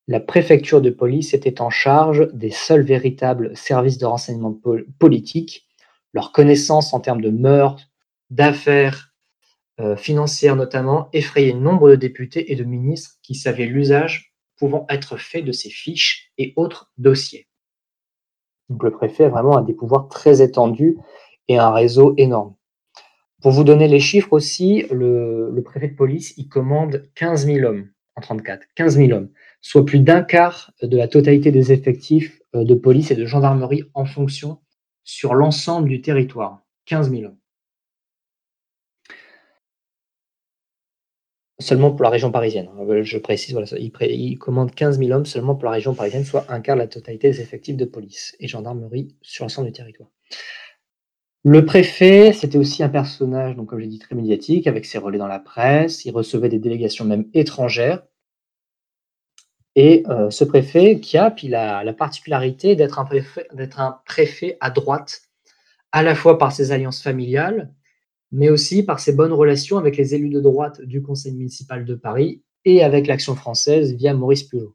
[0.07, 5.67] la préfecture de police était en charge des seuls véritables services de renseignement pol politique.
[6.13, 7.91] Leur connaissance en termes de mœurs,
[8.31, 9.13] d'affaires
[9.81, 15.17] euh, financières notamment, effrayait nombre de députés et de ministres qui savaient l'usage pouvant être
[15.17, 17.48] fait de ces fiches et autres dossiers.
[18.69, 20.99] Donc le préfet vraiment a des pouvoirs très étendus
[21.49, 22.55] et un réseau énorme.
[23.41, 27.67] Pour vous donner les chiffres aussi, le, le préfet de police, il commande 15 000
[27.67, 27.89] hommes
[28.19, 32.65] en 34, 15 000 hommes, soit plus d'un quart de la totalité des effectifs euh,
[32.65, 34.59] de police et de gendarmerie en fonction
[35.05, 36.63] sur l'ensemble du territoire.
[36.87, 37.38] 15 000 hommes.
[41.61, 42.69] Seulement pour la région parisienne.
[42.79, 46.47] Euh, je précise, voilà, il, commande 15 000 hommes seulement pour la région parisienne, soit
[46.49, 50.09] un quart de la totalité des effectifs de police et gendarmerie sur l'ensemble du territoire.
[51.45, 55.19] Le préfet, c'était aussi un personnage, donc comme j'ai dit, très médiatique, avec ses relais
[55.19, 56.05] dans la presse.
[56.05, 58.05] Il recevait des délégations même étrangères.
[59.75, 63.09] Et euh, ce préfet, Kiap, il a la particularité d'être un,
[63.79, 65.23] un préfet à droite,
[65.91, 67.73] à la fois par ses alliances familiales,
[68.33, 71.95] mais aussi par ses bonnes relations avec les élus de droite du conseil municipal de
[71.95, 74.71] Paris et avec l'Action française via Maurice Pujol.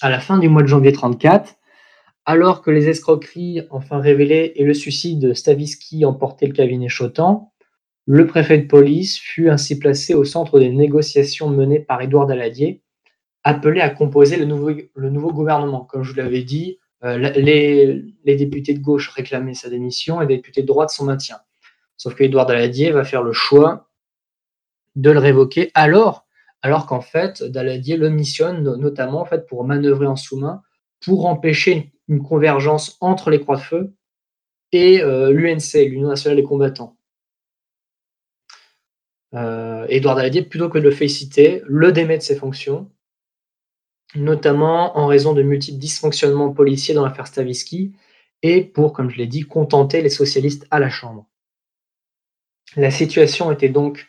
[0.00, 1.56] À la fin du mois de janvier 1934,
[2.26, 7.52] alors que les escroqueries enfin révélées et le suicide de Stavisky emportaient le cabinet Chotan,
[8.06, 12.82] le préfet de police fut ainsi placé au centre des négociations menées par Édouard Daladier,
[13.44, 15.84] appelé à composer le nouveau, gouvernement.
[15.84, 20.36] Comme je vous l'avais dit, euh, les, députés de gauche réclamaient sa démission et les
[20.36, 21.36] députés de droite son maintien.
[21.96, 23.88] Sauf que Édouard Daladier va faire le choix
[24.96, 26.24] de le révoquer alors,
[26.86, 30.62] qu'en fait, Daladier le missionne notamment en pour manœuvrer en sous-main,
[31.04, 33.94] pour empêcher une convergence entre les Croix de Feu
[34.72, 36.96] et euh, l'UNC, l'Union nationale des combattants.
[39.34, 42.90] Euh, Édouard Daladier, plutôt que de le féliciter, le démet de ses fonctions,
[44.14, 47.92] notamment en raison de multiples dysfonctionnements policiers dans l'affaire Stavisky
[48.42, 51.26] et pour, comme je l'ai dit, contenter les socialistes à la Chambre.
[52.76, 54.06] La situation était donc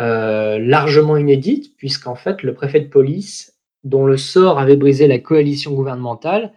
[0.00, 5.18] euh, largement inédite, puisqu'en fait, le préfet de police, dont le sort avait brisé la
[5.18, 6.52] coalition gouvernementale,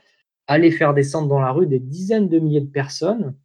[0.47, 3.35] allait faire descendre dans la rue des dizaines de milliers de personnes,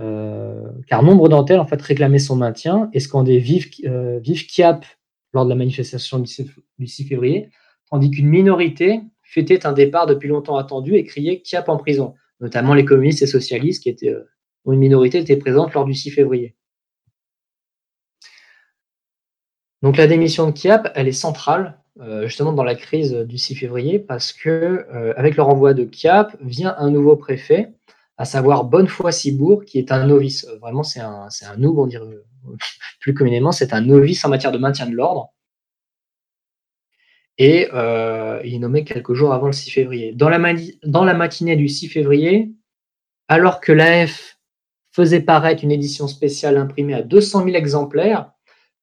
[0.00, 4.84] euh, car nombre d'entre elles en fait réclamaient son maintien et scandaient vive, euh, Kiap
[5.32, 6.26] lors de la manifestation du
[6.86, 7.50] 6, février,
[7.90, 12.74] tandis qu'une minorité fêtait un départ depuis longtemps attendu et criait Kiap en prison, notamment
[12.74, 14.14] les communistes et socialistes qui étaient,
[14.64, 16.54] dont une minorité était présente lors du 6 février.
[19.82, 23.56] Donc la démission de Kiap, elle est centrale euh, justement dans la crise du 6
[23.56, 27.74] février parce que euh, avec le renvoi de Kiap vient un nouveau préfet,
[28.16, 30.46] à savoir Bonnefoy Cibourg, qui est un novice.
[30.46, 32.06] Euh, vraiment, c'est un, c'est un noob, on dirait
[33.00, 35.32] plus communément, c'est un novice en matière de maintien de l'ordre.
[37.38, 37.68] Et
[38.44, 40.12] il est nommé quelques jours avant le 6 février.
[40.12, 40.38] Dans la,
[40.84, 42.52] dans la matinée du 6 février,
[43.26, 44.38] alors que l'AF
[44.92, 48.30] faisait paraître une édition spéciale imprimée à 200 000 exemplaires,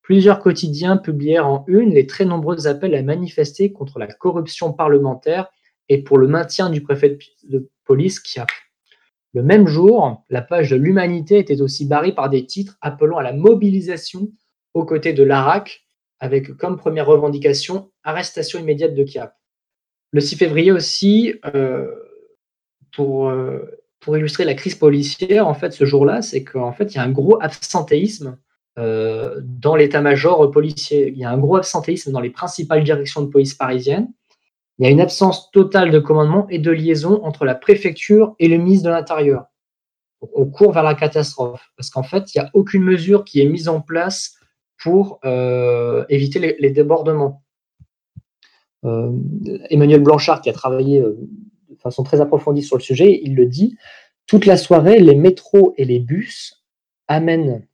[0.09, 5.51] Plusieurs quotidiens publièrent en une les très nombreux appels à manifester contre la corruption parlementaire
[5.87, 8.47] et pour le maintien du préfet de police a.
[9.35, 13.21] Le même jour, la page de l'Humanité était aussi barrée par des titres appelant à
[13.21, 14.31] la mobilisation
[14.73, 15.85] aux côtés de l'ARAC,
[16.19, 19.35] avec comme première revendication arrestation immédiate de Kiap.
[20.09, 21.85] Le 6 février aussi, euh,
[22.93, 23.59] pour, euh,
[23.99, 27.03] pour illustrer la crise policière, en fait, ce jour-là, c'est qu'en fait, il y a
[27.03, 28.39] un gros absentéisme
[28.77, 31.09] euh, dans l'état-major policier.
[31.09, 34.11] Il y a un gros absentéisme dans les principales directions de police parisiennes.
[34.77, 38.47] Il y a une absence totale de commandement et de liaison entre la préfecture et
[38.47, 39.45] le ministre de l'Intérieur.
[40.33, 43.45] On court vers la catastrophe parce qu'en fait, il n'y a aucune mesure qui est
[43.45, 44.35] mise en place
[44.81, 47.43] pour euh, éviter les, débordements.
[48.85, 49.11] Euh,
[49.69, 53.77] Emmanuel Blanchard, qui a travaillé de façon très approfondie sur le sujet, il le dit,
[54.29, 56.63] toute la soirée, les métros et les bus
[57.07, 57.67] amènent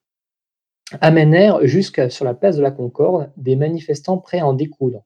[1.01, 5.03] amenèrent jusqu'à sur la place de la Concorde des manifestants prêts à en découdre.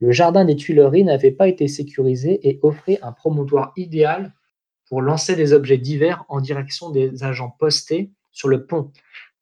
[0.00, 4.34] Le jardin des Tuileries n'avait pas été sécurisé et offrait un promontoire idéal
[4.88, 8.90] pour lancer des objets divers en direction des agents postés sur le pont.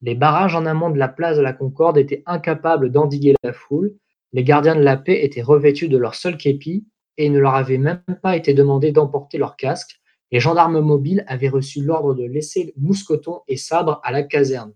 [0.03, 3.95] Les barrages en amont de la place de la Concorde étaient incapables d'endiguer la foule.
[4.33, 6.87] Les gardiens de la paix étaient revêtus de leur seul képi
[7.17, 10.01] et ne leur avait même pas été demandé d'emporter leur casque.
[10.31, 14.75] Les gendarmes mobiles avaient reçu l'ordre de laisser mousquetons et sabres à la caserne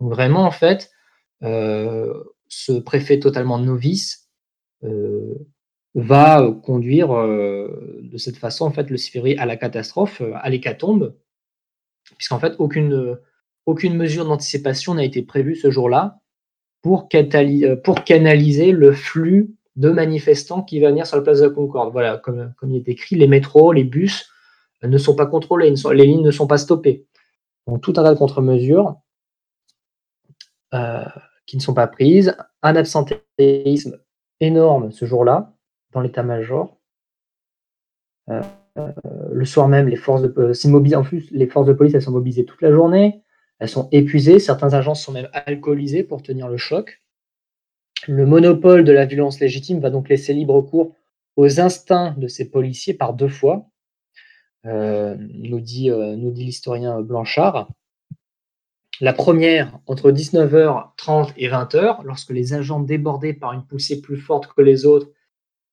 [0.00, 0.90] vraiment, en fait,
[1.42, 2.12] euh,
[2.48, 4.28] ce préfet totalement novice
[4.84, 5.34] euh,
[5.94, 10.48] va conduire euh, de cette façon, en fait, le 6 février à la catastrophe, à
[10.50, 11.14] l'hécatombe,
[12.16, 13.18] puisqu'en fait, aucune,
[13.66, 16.18] aucune mesure d'anticipation n'a été prévue ce jour-là
[16.82, 17.08] pour,
[17.84, 21.92] pour canaliser le flux de manifestants qui va venir sur la place de la Concorde.
[21.92, 24.30] Voilà, comme, comme il est écrit, les métros, les bus
[24.82, 27.06] ne sont pas contrôlés, les lignes ne sont pas stoppées.
[27.66, 28.96] Donc tout un tas de contre-mesures
[30.72, 31.04] euh,
[31.46, 33.98] qui ne sont pas prises, un absentéisme
[34.38, 35.52] énorme ce jour-là
[35.92, 36.78] dans l'état-major.
[38.30, 38.40] Euh,
[39.32, 42.12] le soir même, les forces de euh, en plus, les forces de police elles sont
[42.12, 43.24] mobilisées toute la journée,
[43.58, 47.02] elles sont épuisées, certains agents sont même alcoolisés pour tenir le choc.
[48.06, 50.94] Le monopole de la violence légitime va donc laisser libre cours
[51.34, 53.66] aux instincts de ces policiers par deux fois,
[54.64, 57.68] nous dit, nous dit l'historien Blanchard.
[59.02, 64.52] La première, entre 19h30 et 20h, lorsque les agents débordés par une poussée plus forte
[64.52, 65.08] que les autres,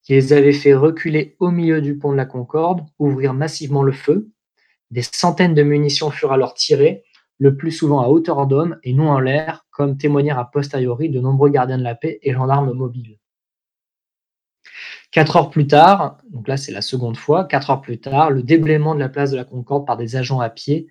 [0.01, 3.91] qui les avait fait reculer au milieu du pont de la Concorde, ouvrirent massivement le
[3.91, 4.29] feu.
[4.91, 7.03] Des centaines de munitions furent alors tirées,
[7.37, 11.19] le plus souvent à hauteur d'homme et non en l'air, comme témoignèrent a posteriori de
[11.19, 13.19] nombreux gardiens de la paix et gendarmes mobiles.
[15.11, 18.41] Quatre heures plus tard, donc là c'est la seconde fois, quatre heures plus tard, le
[18.41, 20.87] déblaiement de la place de la Concorde par des agents à pied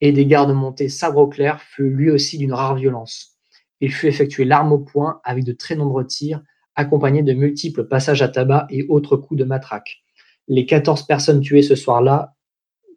[0.00, 3.38] et des gardes montés sabre au clair fut lui aussi d'une rare violence.
[3.80, 6.42] Il fut effectué l'arme au poing avec de très nombreux tirs,
[6.74, 10.02] accompagnés de multiples passages à tabac et autres coups de matraque.
[10.46, 12.34] Les 14 personnes tuées ce soir-là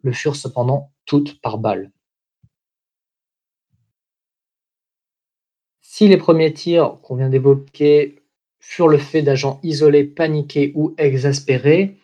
[0.02, 1.90] le furent cependant toutes par balles.
[5.80, 8.22] Si les premiers tirs qu'on vient d'évoquer
[8.60, 11.98] furent le fait d'agents isolés, paniqués ou exaspérés,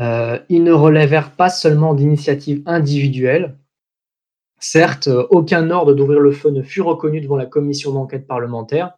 [0.00, 3.56] euh, ils ne relèvèrent pas seulement d'initiatives individuelles.
[4.64, 8.96] Certes, aucun ordre d'ouvrir le feu ne fut reconnu devant la commission d'enquête parlementaire,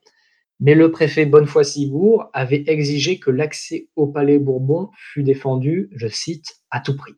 [0.60, 6.60] mais le préfet Bonnefoy-Cibourg avait exigé que l'accès au palais Bourbon fût défendu, je cite,
[6.70, 7.14] à tout prix.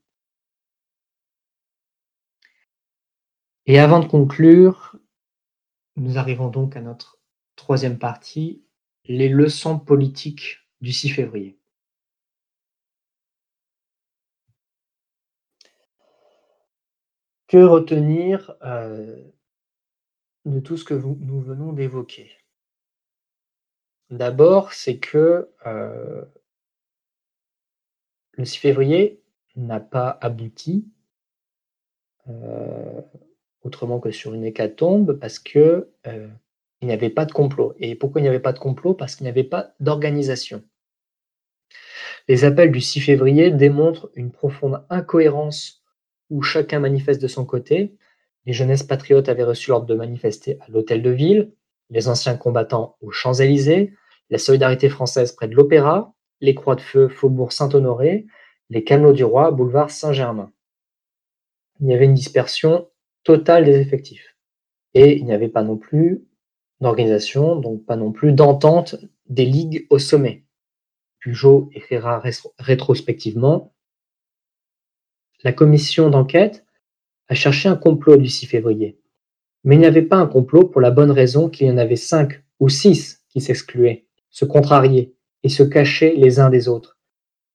[3.67, 4.97] Et avant de conclure,
[5.97, 7.19] nous arrivons donc à notre
[7.57, 8.63] troisième partie,
[9.07, 11.59] les leçons politiques du 6 février.
[17.49, 18.57] Que retenir
[20.45, 22.31] de tout ce que nous venons d'évoquer?
[24.11, 25.49] D'abord, c'est que
[28.33, 29.23] le 6 février
[29.55, 30.89] n'a pas abouti
[33.63, 35.89] autrement que sur une hécatombe parce que
[36.83, 37.75] il n'y avait pas de complot.
[37.79, 38.95] Et pourquoi il n'y avait pas de complot?
[38.95, 40.65] Parce qu'il n'y avait pas d'organisation.
[42.29, 45.86] Les appels du 6 février démontrent une profonde incohérence
[46.31, 47.95] où chacun manifeste de son côté.
[48.45, 51.53] Les jeunesses patriotes avaient reçu l'ordre de manifester à l'hôtel de ville,
[51.91, 53.93] les anciens combattants aux Champs-Élysées,
[54.31, 58.27] la solidarité française près de l'Opéra, les Croix de Feu, Faubourg Saint-Honoré,
[58.71, 60.53] les Camelots du Roi, boulevard Saint-Germain.
[61.81, 62.89] Il y avait une dispersion
[63.25, 64.37] totale des effectifs.
[64.95, 66.25] Et il n'y avait pas non plus
[66.81, 68.97] d'organisation, donc pas non plus d'entente
[69.29, 70.45] des ligues au sommet.
[71.19, 72.23] Pujol écrira
[72.59, 73.75] rétrospectivement
[75.45, 76.65] La commission d'enquête
[77.29, 78.99] a cherché un complot du 6 février.
[79.65, 81.97] Mais il n'y avait pas un complot pour la bonne raison qu'il y en avait
[81.97, 85.13] cinq ou six qui s'excluaient, se contrariaient
[85.43, 86.99] et se cachaient les uns des autres.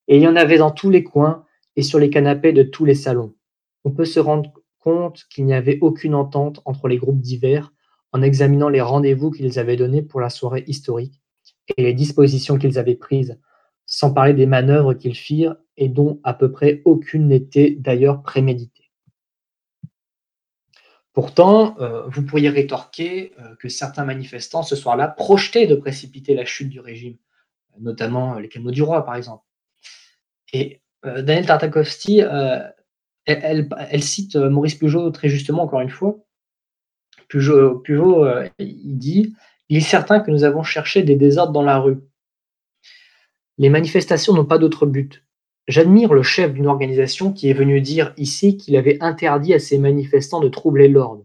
[0.08, 2.86] Et il y en avait dans tous les coins et sur les canapés de tous
[2.86, 3.34] les salons.
[3.86, 7.72] On peut se rendre compte qu'il n'y avait aucune entente entre les groupes divers
[8.12, 11.22] en examinant les rendez-vous qu'ils avaient donnés pour la soirée historique
[11.78, 13.40] et les dispositions qu'ils avaient prises,
[13.86, 18.92] sans parler des manœuvres qu'ils firent et dont à peu près aucune n'était d'ailleurs préméditée.
[21.14, 26.46] Pourtant, euh, vous pourriez rétorquer euh, que certains manifestants ce soir-là projetaient de précipiter la
[26.46, 27.18] chute du régime,
[27.80, 29.44] notamment les Calmots du Roi par exemple.
[30.54, 32.22] Et euh, Daniel Tartakovsky,
[33.26, 36.18] elle, cite Maurice Pujol très justement encore une fois,
[37.32, 39.36] Pujol, euh, il dit
[39.70, 42.00] Il est certain que nous avons cherché des désordres dans la rue.
[43.58, 45.24] Les manifestations n'ont pas d'autre but.
[45.68, 49.78] J'admire le chef d'une organisation qui est venu dire ici qu'il avait interdit à ses
[49.78, 51.24] manifestants de troubler l'ordre.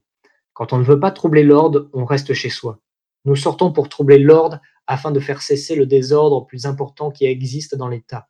[0.52, 2.80] Quand on ne veut pas troubler l'ordre, on reste chez soi.
[3.24, 7.74] Nous sortons pour troubler l'ordre afin de faire cesser le désordre plus important qui existe
[7.74, 8.28] dans l'État.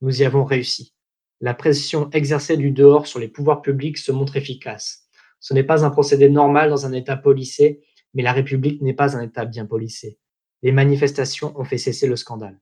[0.00, 0.94] Nous y avons réussi.
[1.40, 5.08] La pression exercée du dehors sur les pouvoirs publics se montre efficace.
[5.40, 7.80] Ce n'est pas un procédé normal dans un État policé,
[8.14, 10.18] mais la République n'est pas un État bien policé.
[10.62, 12.58] Les manifestations ont fait cesser le scandale.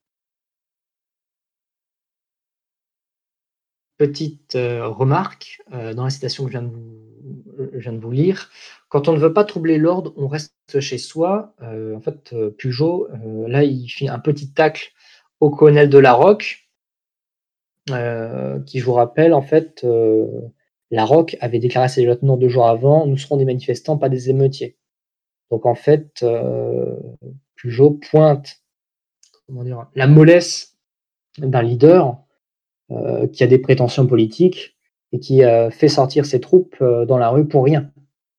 [3.99, 8.51] Petite euh, remarque euh, dans la citation que je viens, de vous, lire.
[8.88, 11.55] Quand on ne veut pas troubler l'ordre, on reste chez soi.
[11.62, 13.11] Euh, en fait, Pujol,
[13.49, 14.92] là, il fait un petit tacle
[15.40, 16.68] au colonel de la Roque,
[17.86, 19.86] qui, je vous rappelle, en fait,
[20.90, 24.09] la ROC avait déclaré à ses lieutenants deux jours avant Nous serons des manifestants, pas
[24.09, 24.76] des émeutiers.
[25.51, 26.24] Donc en fait,
[27.55, 28.61] Pujol pointe
[29.47, 30.76] comment dire, la mollesse
[31.38, 32.18] d'un leader
[33.32, 34.76] qui a des prétentions politiques
[35.12, 37.91] et qui euh, fait sortir ses troupes dans la rue pour rien.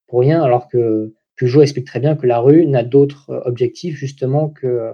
[0.07, 4.49] Pour rien, alors que Pujol explique très bien que la rue n'a d'autre objectif justement
[4.49, 4.91] que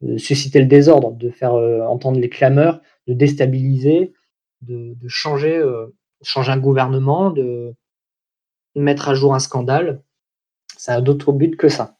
[0.00, 4.14] de susciter le désordre, de faire entendre les clameurs, de déstabiliser,
[4.62, 5.62] de, de changer
[6.22, 7.74] changer un gouvernement, de
[8.74, 10.02] mettre à jour un scandale.
[10.76, 11.98] Ça a d'autres buts que ça.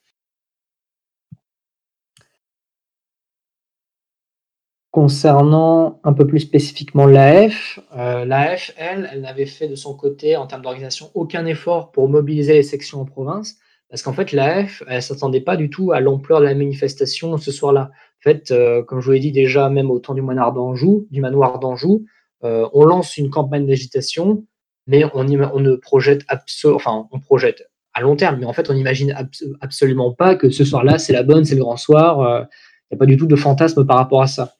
[4.93, 10.37] Concernant un peu plus spécifiquement l'AF, euh, l'AF, elle, elle n'avait fait de son côté,
[10.37, 13.57] en termes d'organisation, aucun effort pour mobiliser les sections en province,
[13.89, 17.39] parce qu'en fait, l'AF, elle ne s'attendait pas du tout à l'ampleur de la manifestation
[17.39, 17.91] ce soir-là.
[17.91, 21.07] En fait, euh, comme je vous l'ai dit déjà, même au temps du manoir d'Anjou,
[21.11, 22.05] du manoir d'Anjou,
[22.45, 24.45] euh, on lance une campagne d'agitation,
[24.87, 27.63] mais on, ne projette absolument, enfin, on projette
[27.95, 29.17] à long terme, mais en fait, on n'imagine
[29.63, 32.47] absolument pas que ce soir-là, c'est la bonne, c'est le grand soir.
[32.91, 34.53] Il n'y a pas du tout de fantasme par rapport à ça.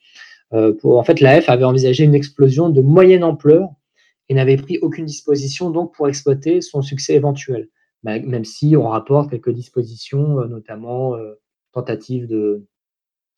[0.55, 3.71] Euh, en fait, l'AF avait envisagé une explosion de moyenne ampleur
[4.29, 7.69] et n'avait pris aucune disposition donc pour exploiter son succès éventuel,
[8.03, 11.35] même si on rapporte quelques dispositions, euh, notamment euh,
[11.73, 12.67] tentative de,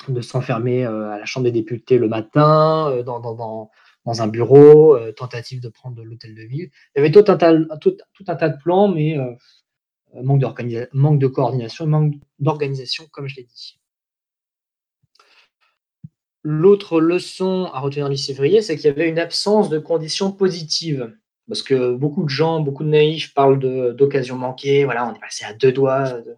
[0.09, 3.71] de s'enfermer à la Chambre des députés le matin, dans,
[4.07, 6.71] un bureau, tentative de prendre l'hôtel de ville.
[6.95, 9.17] Il y avait tout un tas, tout, tout un tas de plans, mais
[10.21, 10.43] manque,
[10.93, 13.79] manque de coordination, manque d'organisation, comme je l'ai dit.
[16.45, 21.17] L'autre leçon à retenir du février, c'est qu'il y avait une absence de conditions positives.
[21.49, 23.59] Parce que beaucoup de gens, beaucoup de naïfs parlent
[23.97, 24.85] d'occasions manquées.
[24.85, 26.37] Voilà, on est passé à deux doigts de,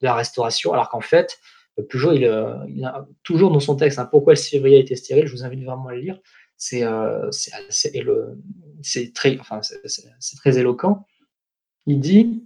[0.00, 1.38] la restauration, alors qu'en fait,
[1.78, 1.82] euh,
[3.22, 5.26] toujours dans son texte hein, pourquoi le 6 février a été stérile.
[5.26, 6.18] Je vous invite vraiment à le lire.
[6.56, 7.28] C'est euh,
[9.14, 9.60] très, enfin,
[10.40, 11.06] très éloquent.
[11.86, 12.44] Il dit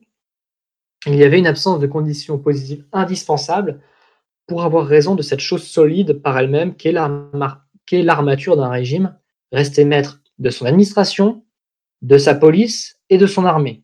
[1.07, 3.80] il y avait une absence de conditions positives indispensables
[4.47, 6.92] pour avoir raison de cette chose solide par elle-même qu'est
[8.03, 9.16] l'armature d'un régime,
[9.53, 11.45] resté maître de son administration,
[12.03, 13.82] de sa police et de son armée.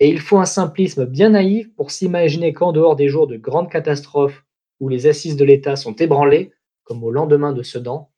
[0.00, 3.70] Et il faut un simplisme bien naïf pour s'imaginer qu'en dehors des jours de grandes
[3.70, 4.44] catastrophes
[4.80, 6.52] où les assises de l'État sont ébranlées,
[6.84, 8.10] comme au lendemain de Sedan,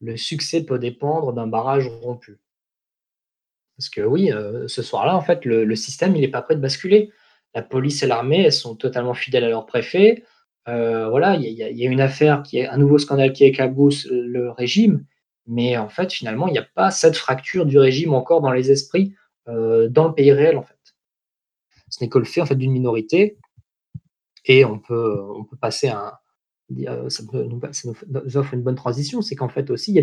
[0.00, 2.38] le succès peut dépendre d'un barrage rompu.
[3.76, 6.60] Parce que oui, euh, ce soir-là, en fait, le, système, il n'est pas prêt de
[6.60, 7.12] basculer.
[7.54, 10.24] La police et l'armée, sont totalement fidèles à leur préfet.
[10.68, 14.50] Euh, voilà, il y, a une affaire qui est un nouveau scandale qui éclabousse le
[14.50, 15.04] régime,
[15.46, 18.70] mais en fait, finalement, il n'y a pas cette fracture du régime encore dans les
[18.70, 19.14] esprits
[19.48, 20.76] euh, dans le pays réel, en fait.
[21.88, 23.38] Ce n'est que le fait en fait d'une minorité,
[24.44, 26.20] et on peut, on peut passer à
[27.08, 30.00] ça, nous, offre une bonne transition, c'est qu'en fait aussi, il y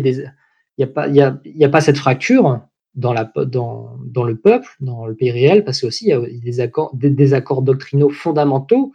[0.82, 2.60] a a y a, y a pas cette fracture
[2.96, 6.12] dans, la, dans, dans le peuple, dans le pays réel, parce que aussi il y
[6.12, 8.92] a des accords, des, des accords doctrinaux fondamentaux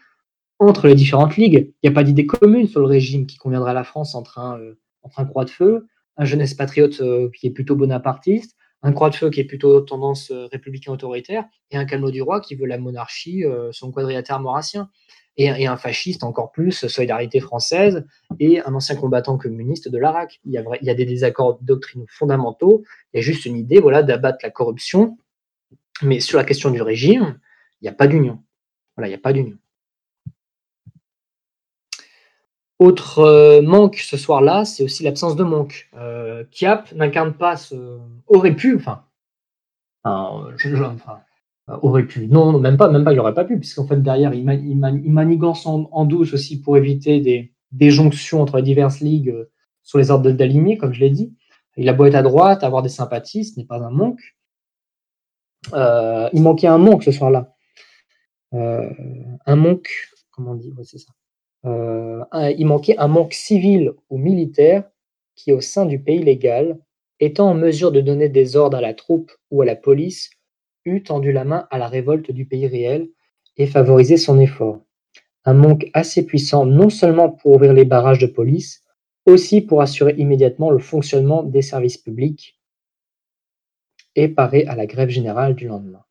[0.67, 1.73] entre les différentes ligues.
[1.81, 4.37] Il n'y a pas d'idée commune sur le régime qui conviendrait à la France entre
[4.39, 5.87] un, euh, entre un croix de feu,
[6.17, 9.81] un jeunesse patriote euh, qui est plutôt bonapartiste, un croix de feu qui est plutôt
[9.81, 14.39] tendance euh, républicain autoritaire, et un calmo du roi qui veut la monarchie, son quadrilatère
[14.39, 14.89] maurassien.
[15.37, 18.05] Et, et, un fasciste encore plus, Solidarité française,
[18.39, 20.41] et un ancien combattant communiste de l'Arak.
[20.43, 22.83] Il, il, y a des désaccords doctrinaux fondamentaux,
[23.13, 25.17] il y a juste une idée voilà, d'abattre la corruption,
[26.01, 27.39] mais sur la question du régime,
[27.79, 28.43] il n'y a pas d'union.
[28.97, 29.57] Voilà, il n'y a pas d'union.
[32.81, 35.87] Autre euh, manque ce soir-là, c'est aussi l'absence de manque.
[35.93, 37.99] Euh, Kiap n'incarne pas ce.
[38.25, 39.03] aurait pu, enfin.
[41.67, 42.27] aurait pu.
[42.27, 46.05] Non, même pas, même pas, il n'aurait pas pu, puisqu'en fait, derrière, il, manigance en,
[46.05, 47.21] douce aussi pour éviter
[47.71, 49.51] des, jonctions entre les diverses ligues euh,
[49.83, 51.35] sur les ordres d'aligner, comme je l'ai dit.
[51.77, 54.35] Il a beau être à droite, avoir des sympathies, ce n'est pas un manque.
[55.71, 57.53] il manquait un manque ce soir-là.
[58.53, 59.91] un manque,
[60.31, 61.11] comment on dit c'est ça.
[61.65, 62.23] Euh,
[62.57, 64.83] il manquait un manque civil ou militaire
[65.35, 66.79] qui, au sein du pays légal,
[67.19, 70.31] étant en mesure de donner des ordres à la troupe ou à la police,
[70.85, 73.09] eût tendu la main à la révolte du pays réel
[73.57, 74.81] et favorisé son effort.
[75.45, 78.83] Un manque assez puissant non seulement pour ouvrir les barrages de police,
[79.25, 82.59] aussi pour assurer immédiatement le fonctionnement des services publics
[84.15, 86.03] et parer à la grève générale du lendemain.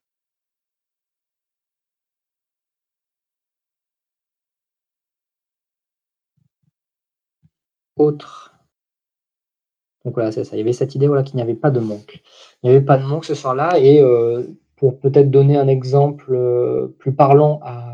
[10.04, 10.56] Donc voilà, c'est ça.
[10.56, 12.22] Il y avait cette idée voilà, qu'il n'y avait pas de manque.
[12.62, 13.78] Il n'y avait pas de manque ce soir-là.
[13.78, 14.44] Et euh,
[14.76, 17.86] pour peut-être donner un exemple euh, plus parlant à,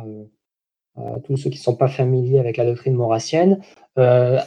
[1.25, 3.61] tous ceux qui ne sont pas familiers avec la doctrine maurassienne,
[3.99, 4.39] euh,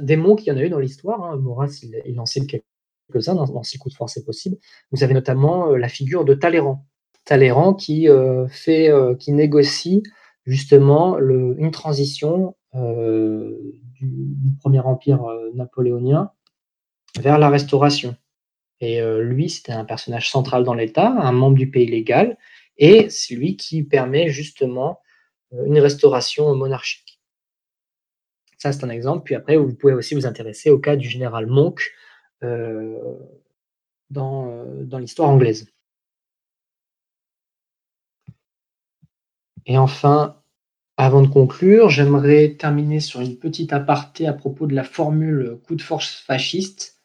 [0.00, 1.20] des manques, il y en a eu dans l'histoire.
[1.24, 1.42] Hein.
[2.04, 4.56] Il, en quelques-uns dans, dans Six coups de force est possible.
[4.92, 6.86] Vous avez notamment la figure de Talleyrand.
[7.24, 8.06] Talleyrand qui,
[8.50, 10.04] fait, qui négocie
[10.46, 16.32] justement une transition du, premier empire euh, napoléonien
[17.18, 18.16] vers la restauration.
[18.80, 22.38] Et euh, lui, c'était un personnage central dans l'État, un membre du pays légal,
[22.78, 25.00] et c'est lui qui permet justement
[25.52, 27.20] euh, une restauration monarchique.
[28.58, 29.24] Ça, c'est un exemple.
[29.24, 31.92] Puis après, vous pouvez aussi vous intéresser au cas du général Monk
[34.10, 35.70] dans, dans l'histoire anglaise.
[39.66, 40.39] Et enfin,
[41.02, 45.74] avant de conclure, j'aimerais terminer sur une petite aparté à propos de la formule coup
[45.74, 47.00] de force fasciste,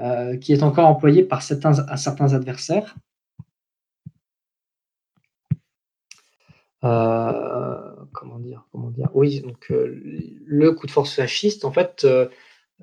[0.00, 2.96] euh, qui est encore employée par certains, certains adversaires.
[6.82, 9.10] Euh, comment dire Comment dire?
[9.14, 9.96] Oui, donc euh,
[10.44, 12.04] le coup de force fasciste, en fait,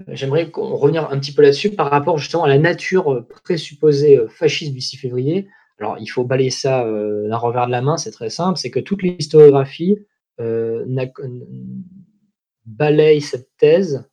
[0.07, 4.79] j'aimerais revenir un petit peu là-dessus par rapport justement à la nature présupposée fasciste du
[4.79, 5.49] 6 février.
[5.77, 8.79] Alors, il faut balayer ça d'un revers de la main, c'est très simple, c'est que
[8.79, 9.99] toute l'historiographie
[12.65, 14.09] balaye cette thèse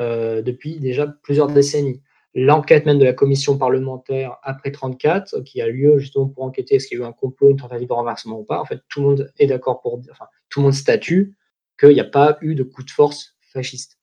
[0.00, 2.02] euh, depuis déjà plusieurs décennies.
[2.34, 6.88] L'enquête même de la commission parlementaire après 34, qui a lieu justement pour enquêter est-ce
[6.88, 8.58] qu'il y a eu un complot, une tentative de renversement ou pas.
[8.58, 11.36] En fait, tout le monde est d'accord pour, enfin, tout le monde statue
[11.78, 13.98] qu'il n'y a pas eu de coup de force fasciste.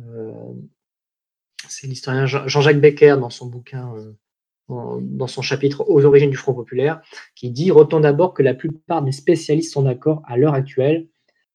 [0.00, 0.52] Euh,
[1.68, 4.12] c'est l'historien Jean-Jacques Becker dans son bouquin, euh,
[4.68, 7.00] dans son chapitre Aux origines du Front populaire,
[7.34, 11.06] qui dit Retenons d'abord que la plupart des spécialistes sont d'accord à l'heure actuelle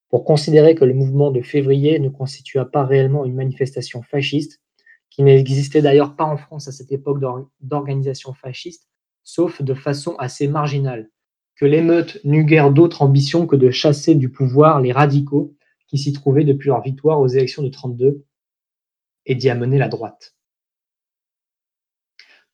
[0.10, 4.62] pour considérer que le mouvement de février ne constitua pas réellement une manifestation fasciste,
[5.10, 7.20] qui n'existait d'ailleurs pas en France à cette époque
[7.62, 8.88] d'organisation fasciste,
[9.24, 11.10] sauf de façon assez marginale,
[11.56, 15.56] que l'émeute n'eut guère d'autre ambition que de chasser du pouvoir les radicaux
[15.88, 18.26] qui s'y trouvaient depuis leur victoire aux élections de 32
[19.26, 20.36] et d'y amener la droite.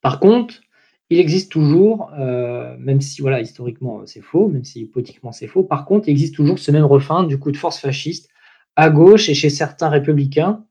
[0.07, 0.61] Par contre,
[1.09, 5.63] il existe toujours, euh, même si voilà, historiquement c'est faux, même si politiquement c'est faux,
[5.63, 8.29] par contre, il existe toujours ce même refrain du coup de force fasciste
[8.77, 10.63] à gauche et chez certains républicains.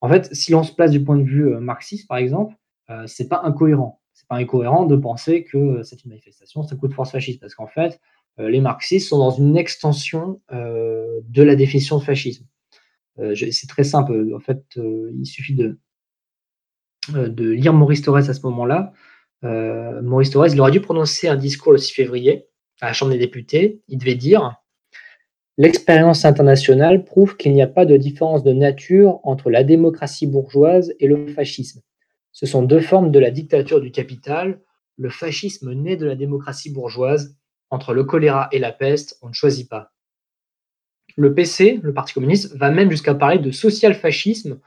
[0.00, 2.56] En fait, si on se place du point de vue euh, marxiste, par exemple,
[2.90, 4.00] euh, c'est pas incohérent.
[4.12, 7.38] C'est pas incohérent de penser que c'est une manifestation, c'est un coup de force fasciste,
[7.38, 8.00] parce qu'en fait,
[8.38, 12.44] les marxistes sont dans une extension de la définition de fascisme.
[13.34, 14.34] c'est très simple.
[14.34, 15.78] En fait, il suffit de,
[17.12, 18.92] de lire Maurice Thorez à ce moment-là
[19.44, 22.46] euh, Maurice Thorez, il aurait dû prononcer un discours le 6 février
[22.80, 23.80] à la Chambre des députés.
[23.88, 24.56] Il devait dire
[25.58, 30.94] L'expérience internationale prouve qu'il n'y a pas de différence de nature entre la démocratie bourgeoise
[31.00, 31.82] et le fascisme.
[32.32, 34.60] Ce sont deux formes de la dictature du capital.
[34.96, 37.36] Le fascisme naît de la démocratie bourgeoise.
[37.68, 39.92] Entre le choléra et la peste, on ne choisit pas.
[41.16, 44.60] Le PC, le Parti communiste, va même jusqu'à parler de social-fascisme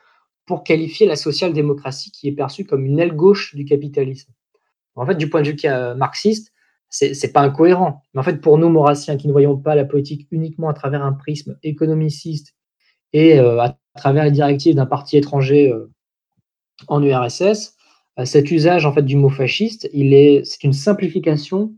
[0.45, 4.31] pour qualifier la social-démocratie qui est perçue comme une aile gauche du capitalisme.
[4.95, 6.53] En fait, du point de vue marxiste,
[6.89, 8.03] c'est pas incohérent.
[8.13, 11.03] Mais en fait, pour nous, maurassiens, qui ne voyons pas la politique uniquement à travers
[11.03, 12.55] un prisme économiciste
[13.13, 15.91] et euh, à travers les directives d'un parti étranger euh,
[16.87, 17.75] en URSS,
[18.19, 21.73] euh, cet usage en fait du mot fasciste, il est, c'est une simplification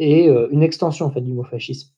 [0.00, 1.90] et une extension en fait du mot fascisme.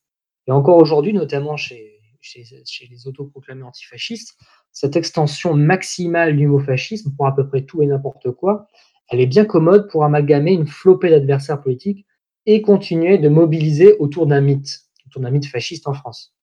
[0.46, 2.44] Et encore aujourd'hui, notamment chez, chez,
[2.90, 4.36] les autoproclamés antifascistes,
[4.72, 8.66] cette extension maximale du mot fascisme pour à peu près tout et n'importe quoi,
[9.10, 12.06] elle est bien commode pour amalgamer une flopée d'adversaires politiques
[12.46, 16.34] et continuer de mobiliser autour d'un mythe, autour d'un mythe fasciste en France.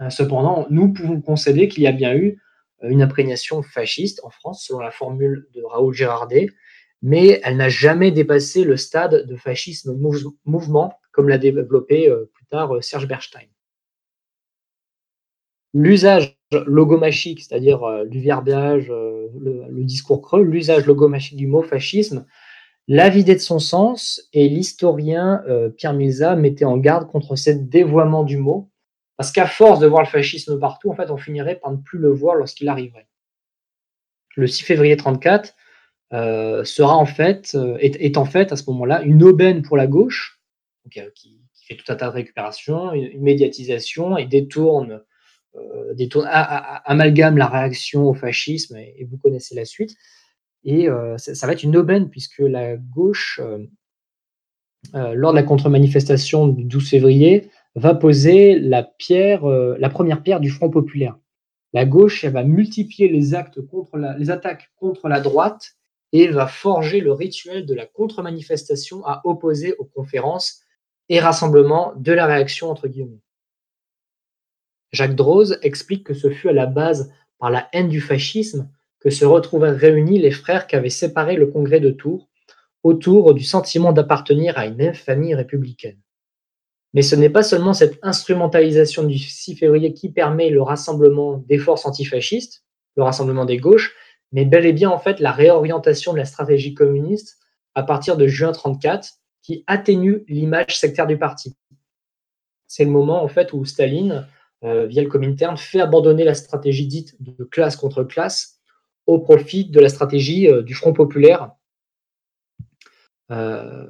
[0.00, 2.40] Euh, cependant, nous pouvons concéder qu'il y a bien eu
[2.82, 6.48] euh, une imprégnation fasciste en France, selon la formule de Raoul Gérardet,
[7.02, 9.96] mais elle n'a jamais dépassé le stade de fascisme
[10.44, 13.46] mouvement, comme l'a développé euh, plus tard Serge Bernstein.
[15.74, 22.26] L'usage logomachique, c'est-à-dire euh, du verbiage, euh, le, discours creux, l'usage logomachique du mot fascisme,
[22.86, 27.50] l'a vidé de son sens et l'historien euh, Pierre Milza mettait en garde contre ce
[27.50, 28.70] dévoiement du mot,
[29.16, 31.98] parce qu'à force de voir le fascisme partout, en fait, on finirait par ne plus
[31.98, 33.08] le voir lorsqu'il arriverait.
[34.36, 35.54] Le 6 février 34
[36.12, 40.40] sera en fait, est, en fait à ce moment-là une aubaine pour la gauche,
[40.90, 45.02] qui, fait tout un tas de récupération, une médiatisation et détourne
[45.56, 45.94] euh,
[46.84, 49.96] amalgame la réaction au fascisme, et, vous connaissez la suite.
[50.64, 56.48] Et euh, ça, va être une aubaine, puisque la gauche, euh, lors de la contre-manifestation
[56.48, 61.18] du 12 février, va poser la, pierre, la première pierre du Front populaire.
[61.72, 65.72] La gauche elle va multiplier les, actes contre les attaques contre la droite
[66.12, 70.60] et va forger le rituel de la contre-manifestation à opposer aux conférences
[71.08, 73.23] et rassemblements de la réaction, entre guillemets.
[74.92, 78.70] Jacques Droz explique que ce fut à la base par la haine du fascisme
[79.00, 82.28] que se retrouvèrent réunis les frères qui avaient séparé le congrès de Tours
[82.82, 85.98] autour du sentiment d'appartenir à une même famille républicaine.
[86.92, 91.58] Mais ce n'est pas seulement cette instrumentalisation du 6 février qui permet le rassemblement des
[91.58, 92.64] forces antifascistes,
[92.96, 93.94] le rassemblement des gauches,
[94.32, 97.38] mais bel et bien en fait la réorientation de la stratégie communiste
[97.74, 99.08] à partir de juin 34
[99.42, 101.56] qui atténue l'image sectaire du parti.
[102.66, 104.26] C'est le moment en fait où Staline
[104.64, 108.60] euh, via le Comintern, fait abandonner la stratégie dite de classe contre classe
[109.06, 111.52] au profit de la stratégie euh, du Front populaire.
[113.30, 113.86] Euh,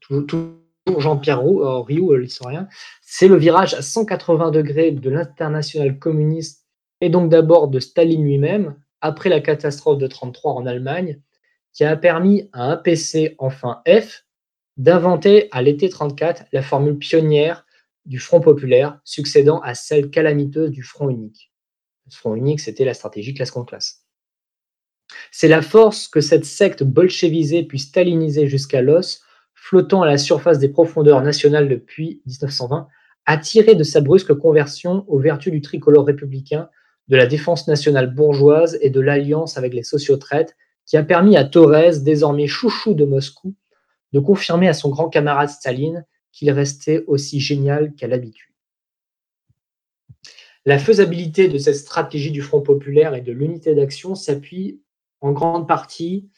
[0.00, 0.54] toujours,
[0.98, 2.68] Jean-Pierre Rioux, l'historien,
[3.02, 6.66] c'est le virage à 180 degrés de l'international communiste
[7.00, 11.20] et donc d'abord de Staline lui-même, après la catastrophe de 1933 en Allemagne,
[11.72, 14.24] qui a permis à un PC, enfin F,
[14.76, 17.66] d'inventer à l'été 34 la formule pionnière
[18.04, 21.52] du Front populaire, succédant à celle calamiteuse du Front unique.
[22.06, 24.06] Le Front unique, c'était la stratégie classe contre classe.
[25.30, 29.22] C'est la force que cette secte bolchevisée puis stalinisée jusqu'à l'os,
[29.54, 32.88] flottant à la surface des profondeurs nationales depuis 1920,
[33.26, 36.68] a tiré de sa brusque conversion aux vertus du tricolore républicain
[37.08, 41.44] de la défense nationale bourgeoise et de l'alliance avec les sociotraites, qui a permis à
[41.44, 43.54] Thorez, désormais chouchou de Moscou,
[44.12, 48.52] de confirmer à son grand camarade Staline qu'il restait aussi génial qu'à l'habitude.
[50.64, 54.80] La faisabilité de cette stratégie du Front populaire et de l'unité d'action s'appuie
[55.20, 56.28] en grande partie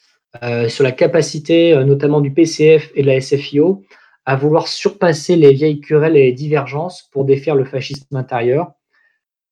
[0.43, 3.83] euh, sur la capacité euh, notamment du PCF et de la SFIO
[4.25, 8.73] à vouloir surpasser les vieilles querelles et les divergences pour défaire le fascisme intérieur.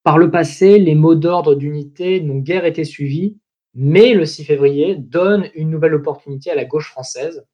[0.04, 3.38] Par le passé, les mots d'ordre d'unité n'ont guère été suivis,
[3.76, 7.46] mais le 6 février donne une nouvelle opportunité à la gauche française.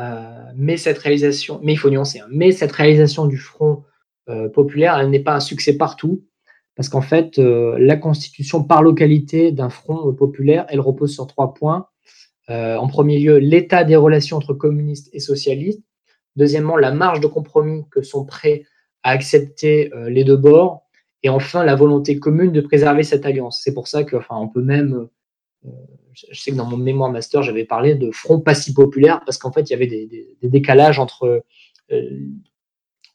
[0.00, 3.84] Euh, mais cette réalisation, mais il faut nuancer, hein, mais cette réalisation du Front
[4.28, 6.24] euh, populaire, elle n'est pas un succès partout,
[6.74, 11.54] parce qu'en fait, euh, la constitution par localité d'un front populaire, elle repose sur trois
[11.54, 11.86] points.
[12.48, 15.84] En premier lieu, l'état des relations entre communistes et socialistes.
[16.34, 18.64] Deuxièmement, la marge de compromis que sont prêts
[19.04, 20.82] à accepter les deux bords.
[21.22, 23.60] Et enfin, la volonté commune de préserver cette alliance.
[23.62, 25.06] C'est pour ça que, enfin, on peut même,
[26.14, 29.52] je sais que dans mon mémoire master, j'avais parlé de front passif populaire parce qu'en
[29.52, 31.44] fait, il y avait des, décalages entre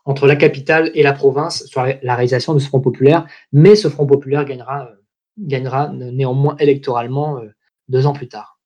[0.06, 3.90] entre la capitale et la province sur la réalisation de ce Front populaire, mais ce
[3.90, 4.90] Front populaire gagnera,
[5.38, 7.50] gagnera néanmoins électoralement euh,
[7.90, 8.60] deux ans plus tard.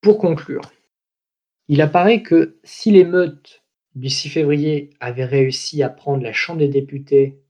[0.00, 0.62] Pour conclure,
[1.68, 3.62] il apparaît que si l'émeute
[3.94, 7.40] du 6 février avait réussi à prendre la Chambre des députés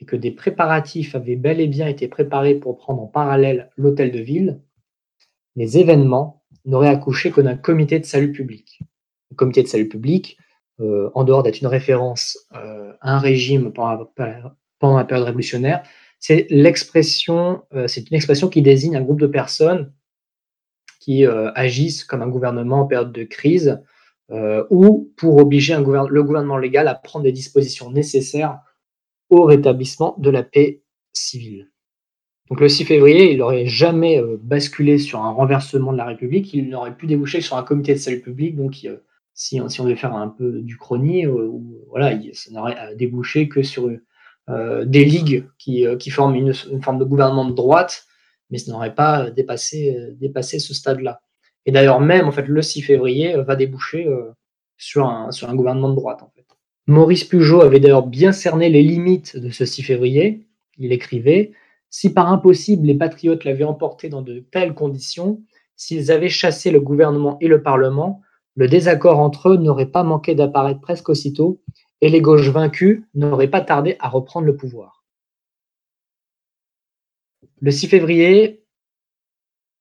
[0.00, 4.10] et que des préparatifs avaient bel et bien été préparés pour prendre en parallèle l'hôtel
[4.10, 4.60] de ville,
[5.56, 8.80] les événements n'auraient accouché que d'un comité de salut public.
[9.30, 10.38] Le comité de salut public,
[10.80, 14.08] euh, en dehors d'être une référence euh, à un régime pendant,
[14.96, 15.82] la période révolutionnaire,
[16.18, 19.92] c'est l'expression, euh, c'est une expression qui désigne un groupe de personnes
[21.00, 23.82] qui agissent comme un gouvernement en période de crise
[24.70, 28.60] ou pour obliger le gouvernement légal à prendre des dispositions nécessaires
[29.28, 31.71] au rétablissement de la paix civile.
[32.52, 36.68] Donc le 6 février, il n'aurait jamais basculé sur un renversement de la République, il
[36.68, 38.86] n'aurait pu déboucher sur un comité de salut public, donc
[39.32, 41.50] si, on devait faire un peu du chrony, euh,
[41.88, 43.90] voilà, ça n'aurait débouché que sur
[44.50, 48.04] euh, des ligues qui, euh, forment une, forme de gouvernement de droite,
[48.50, 49.96] mais ça n'aurait pas dépassé,
[50.58, 51.22] ce stade-là.
[51.64, 54.06] Et d'ailleurs, même en fait, le 6 février va déboucher
[54.76, 56.20] sur, un, gouvernement de droite.
[56.86, 60.44] Maurice Pugeot avait d'ailleurs bien cerné les limites de ce 6 février.
[60.76, 61.52] Il écrivait
[61.92, 65.42] Si par impossible les patriotes l'avaient emporté dans de telles conditions,
[65.76, 68.22] s'ils avaient chassé le gouvernement et le Parlement,
[68.56, 71.60] le désaccord entre eux n'aurait pas manqué d'apparaître presque aussitôt,
[72.00, 75.04] et les gauches vaincues n'auraient pas tardé à reprendre le pouvoir.
[77.60, 78.64] Le 6 février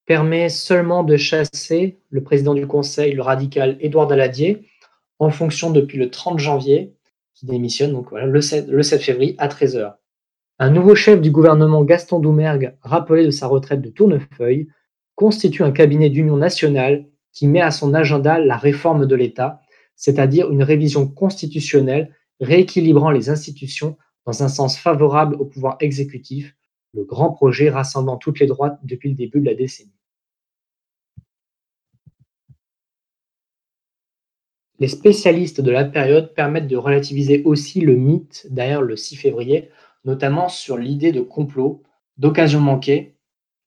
[0.05, 4.67] permet seulement de chasser le président du Conseil, le radical Édouard Daladier,
[5.17, 6.93] en fonction depuis le 30 janvier,
[7.35, 9.95] qui démissionne donc voilà, le, 7, le 7 février à 13h.
[10.63, 14.67] Un nouveau chef du gouvernement, Gaston Doumergue, rappelé de sa retraite de Tournefeuille,
[15.15, 19.59] constitue un cabinet d'union nationale qui met à son agenda la réforme de l'État,
[19.95, 23.97] c'est-à-dire une révision constitutionnelle rééquilibrant les institutions
[24.27, 26.55] dans un sens favorable au pouvoir exécutif,
[26.93, 29.97] le grand projet rassemblant toutes les droites depuis le début de la décennie.
[34.77, 39.71] Les spécialistes de la période permettent de relativiser aussi le mythe derrière le 6 février,
[40.03, 41.83] notamment sur l'idée de complot,
[42.17, 43.15] d'occasion manquée,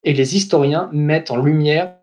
[0.03, 1.97] et les historiens mettent en lumière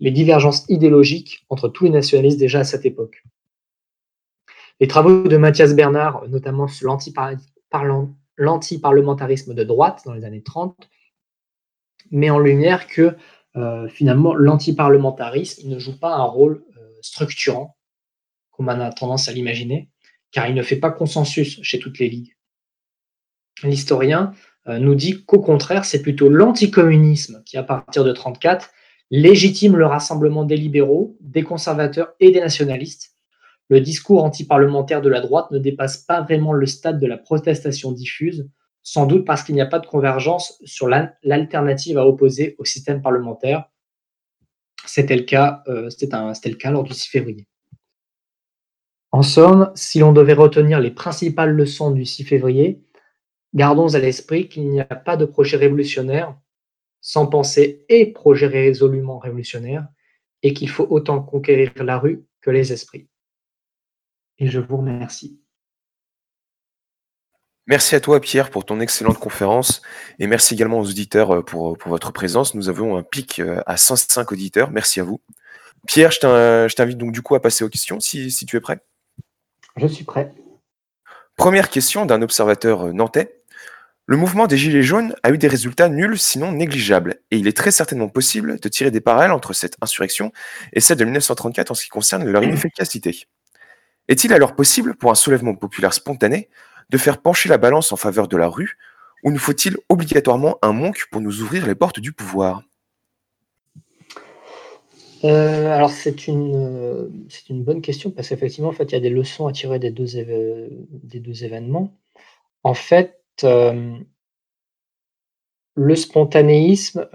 [0.00, 3.22] les divergences idéologiques entre tous les nationalistes déjà à cette époque.
[4.80, 6.86] Les travaux de Mathias Bernard, notamment sur
[8.38, 10.76] l'antiparlementarisme de droite dans les années 30,
[12.10, 13.16] met en lumière que
[13.56, 17.76] euh, finalement l'antiparlementarisme ne joue pas un rôle euh, structurant,
[18.50, 19.88] comme on a tendance à l'imaginer,
[20.30, 22.35] car il ne fait pas consensus chez toutes les ligues.
[23.62, 24.32] L'historien
[24.68, 28.70] euh, nous dit qu'au contraire, c'est plutôt l'anticommunisme qui, à partir de 1934,
[29.10, 33.14] légitime le rassemblement des libéraux, des conservateurs et des nationalistes.
[33.68, 37.92] Le discours antiparlementaire de la droite ne dépasse pas vraiment le stade de la protestation
[37.92, 38.48] diffuse,
[38.82, 43.02] sans doute parce qu'il n'y a pas de convergence sur l'alternative à opposer au système
[43.02, 43.64] parlementaire.
[44.84, 47.46] C'était le cas, euh, le cas lors du 6 février.
[49.10, 52.82] En somme, si l'on devait retenir les principales leçons du 6 février,
[53.56, 56.36] gardons à l'esprit qu'il n'y a pas de projet révolutionnaire
[57.00, 59.86] sans pensée et projet résolument révolutionnaire,
[60.42, 63.06] et qu'il faut autant conquérir la rue que les esprits.
[64.38, 65.40] Et je vous remercie.
[67.68, 69.82] Merci à toi Pierre pour ton excellente conférence
[70.18, 72.54] et merci également aux auditeurs euh, pour, pour votre présence.
[72.54, 74.70] Nous avons un pic euh, à 105 auditeurs.
[74.70, 75.20] Merci à vous.
[75.86, 78.78] Pierre, je t'invite donc du coup à passer aux questions si, si tu es prêt.
[79.76, 80.32] Je suis prêt.
[81.36, 83.35] Première question d'un observateur euh, nantais.
[84.08, 87.56] Le mouvement des Gilets jaunes a eu des résultats nuls, sinon négligeables, et il est
[87.56, 90.32] très certainement possible de tirer des parallèles entre cette insurrection
[90.72, 93.26] et celle de 1934 en ce qui concerne leur inefficacité.
[94.06, 96.48] Est-il alors possible pour un soulèvement populaire spontané
[96.88, 98.78] de faire pencher la balance en faveur de la rue,
[99.24, 102.62] ou nous faut-il obligatoirement un monk pour nous ouvrir les portes du pouvoir?
[105.24, 108.98] Euh, alors c'est une, euh, c'est une bonne question parce qu'effectivement, en fait, il y
[108.98, 111.92] a des leçons à tirer des deux éve des 2 événements.
[112.62, 114.04] En fait, le
[115.94, 117.06] spontanéisme,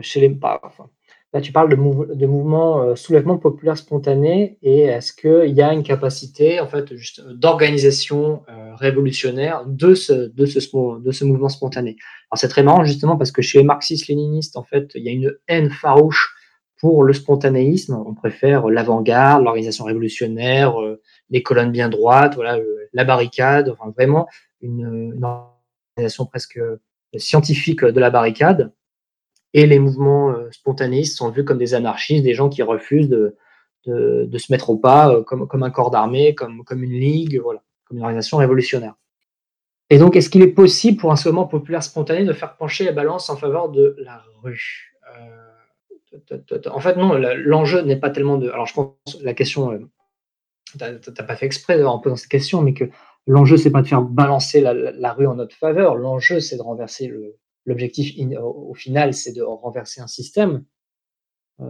[0.00, 0.60] chez les bah,
[1.32, 5.72] là tu parles de mouve de mouvement, soulèvement populaire spontané et est-ce qu'il y a
[5.72, 6.92] une capacité en fait
[7.34, 8.42] d'organisation,
[8.74, 11.96] révolutionnaire de ce de ce mouvement spontané?
[12.30, 15.12] Alors c'est très marrant justement parce que chez les marxistes-léninistes, en fait, il y a
[15.12, 16.34] une haine farouche
[16.80, 18.02] pour le spontanéisme.
[18.06, 20.74] On préfère l'avant-garde, l'organisation révolutionnaire,
[21.30, 22.58] les colonnes bien droites, voilà,
[22.92, 24.26] la barricade, enfin vraiment
[24.60, 25.14] une
[25.96, 26.60] organisation presque,
[27.16, 28.72] scientifique de la barricade
[29.52, 33.36] et les mouvements, heu, spontanéistes sont vus comme des anarchistes, des gens qui refusent de
[33.86, 38.38] se mettre au pas, comme un corps d'armée, comme une ligue, voilà, comme une organisation
[38.38, 38.94] révolutionnaire.
[39.90, 42.92] Et donc est-ce qu'il est possible pour un soulèvement populaire spontané de faire pencher la
[42.92, 44.88] balance en faveur de la rue?
[46.70, 49.90] En fait non, le l'enjeu n'est pas tellement de alors je pense la question,
[50.78, 52.84] tu as tu as pas fait exprès en posant cette question, mais que
[53.26, 55.96] l'enjeu c'est pas de faire balancer la rue en notre faveur.
[55.96, 60.64] L'enjeu c'est de renverser le l'objectif au final, c'est de renverser un système.
[61.60, 61.66] Heu,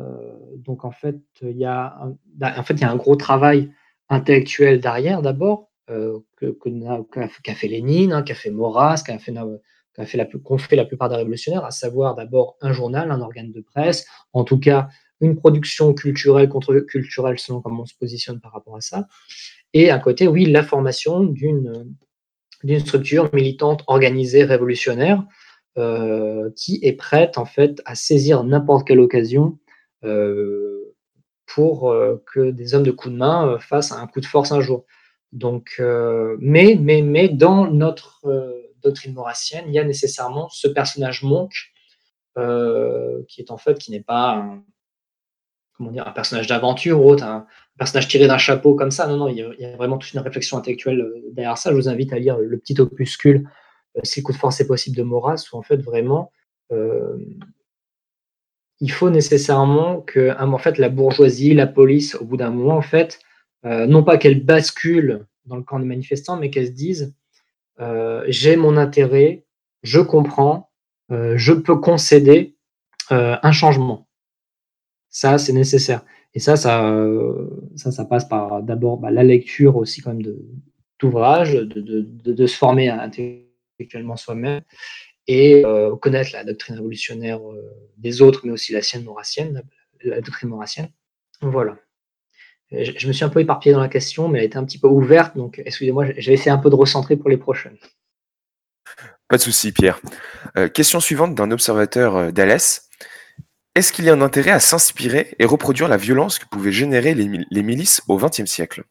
[0.57, 3.17] donc en fait, il y a un bah, en fait, il y a un gros
[3.17, 3.73] travail
[4.09, 6.57] intellectuel derrière d'abord, heu, que
[7.13, 9.47] qu'a qu'a fait Lénine, hein, qu'a fait Maurras, qu'a fait la
[10.07, 14.45] fait la plupart des révolutionnaires, à savoir d'abord un journal, un organe de presse, en
[14.45, 14.89] tout cas
[15.21, 19.07] une production culturelle, contre-culturelle selon comment on se positionne par rapport à ça
[19.75, 21.95] et à côté, oui, la formation d'une,
[22.79, 25.25] structure militante organisée révolutionnaire,
[25.79, 29.59] heu, qui est prête en fait à saisir n'importe quelle occasion,
[30.05, 30.95] heu,
[31.47, 34.61] pour, heu, que des hommes de coup de main, fassent un coup de force un
[34.61, 34.85] jour.
[35.33, 35.83] Donc
[36.41, 38.21] mais mais mais dans notre,
[38.83, 41.53] doctrine maurrassienne, il y a nécessairement ce personnage monk,
[43.29, 44.65] qui est en fait qui n'est pas un
[45.77, 46.07] comment dire?
[46.09, 47.47] Un personnage d'aventure ou autre, un
[47.79, 49.07] personnage tiré d'un chapeau comme ça.
[49.07, 51.71] Non, non, il y a vraiment toute une réflexion intellectuelle, heu, derrière ça.
[51.71, 53.49] Je vous invite à lire le petit opuscule,
[53.99, 56.33] heu, Si le coup de force est possible de Maurras où en fait vraiment,
[56.71, 57.41] hem
[58.81, 62.83] il faut nécessairement que, en fait, la bourgeoisie, la police, au bout d'un moment, en
[62.83, 63.21] fait,
[63.65, 67.15] non pas qu'elle bascule dans le camp des manifestants, mais qu'elle se dise,
[68.29, 69.45] «J'ai mon intérêt,
[69.83, 70.71] je comprends,
[71.11, 72.57] je peux concéder,
[73.11, 74.07] un changement».
[75.13, 76.05] Ça, c'est nécessaire
[76.35, 80.37] et ça ça, heu, ça, ça passe par d'abord, bah, la lecture aussi quand même
[80.99, 84.63] d'ouvrages, de se former intellectuellement soi-même
[85.29, 87.41] et heu, connaître la doctrine révolutionnaire,
[87.99, 89.63] des autres, mais aussi la sienne maurrassienne,
[90.03, 90.89] la doctrine maurrassienne.
[91.43, 91.77] Voilà.
[92.71, 94.89] Je me suis un peu éparpillé dans la question, mais elle était un petit peu
[94.89, 97.77] ouverte, donc excusez-moi, vais essayer un peu de recentrer pour les prochaines.
[99.29, 100.01] Pas de souci, Pierre.
[100.73, 102.89] Question suivante d'un observateur, d'Alès.
[103.75, 107.15] Est-ce qu'il y a un intérêt à s'inspirer et reproduire la violence que pouvaient générer
[107.15, 108.85] les mil les milices au XXe siècle?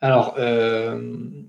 [0.00, 1.48] Alors, hem,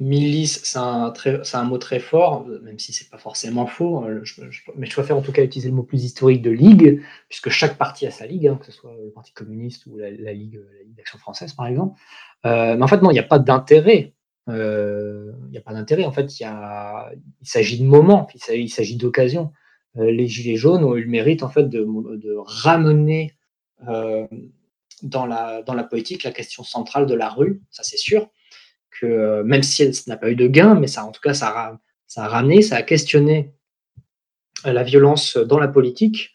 [0.00, 1.12] milice, c'est un
[1.54, 4.42] un mot très fort, même si c'est pas forcément faux, je
[4.76, 7.78] mais je préfère en tout cas utiliser le mot plus historique de ligue, puisque chaque
[7.78, 10.60] parti a sa ligue, hein, que ce soit le parti communiste ou la Ligue,
[10.96, 12.00] d'action française, par exemple.
[12.46, 14.14] Heu, mais en fait, non, il y a pas d'intérêt,
[14.48, 16.04] heu, il y a pas d'intérêt.
[16.04, 16.46] En fait, il
[17.42, 19.52] s'agit de moments, il s'agit d'occasions.
[19.96, 21.84] Heu, les gilets jaunes ont eu le mérite, en fait, de
[22.38, 23.32] ramener,
[23.88, 24.28] hem,
[25.02, 28.28] dans la dans la politique, la question centrale de la rue, ça c'est sûr.
[29.00, 31.34] Que, heu, même si elle n'a pas eu de gain, mais ça en tout cas,
[31.34, 31.80] ça
[32.16, 33.52] a ramené, ça a questionné,
[34.64, 36.30] la violence dans la politique.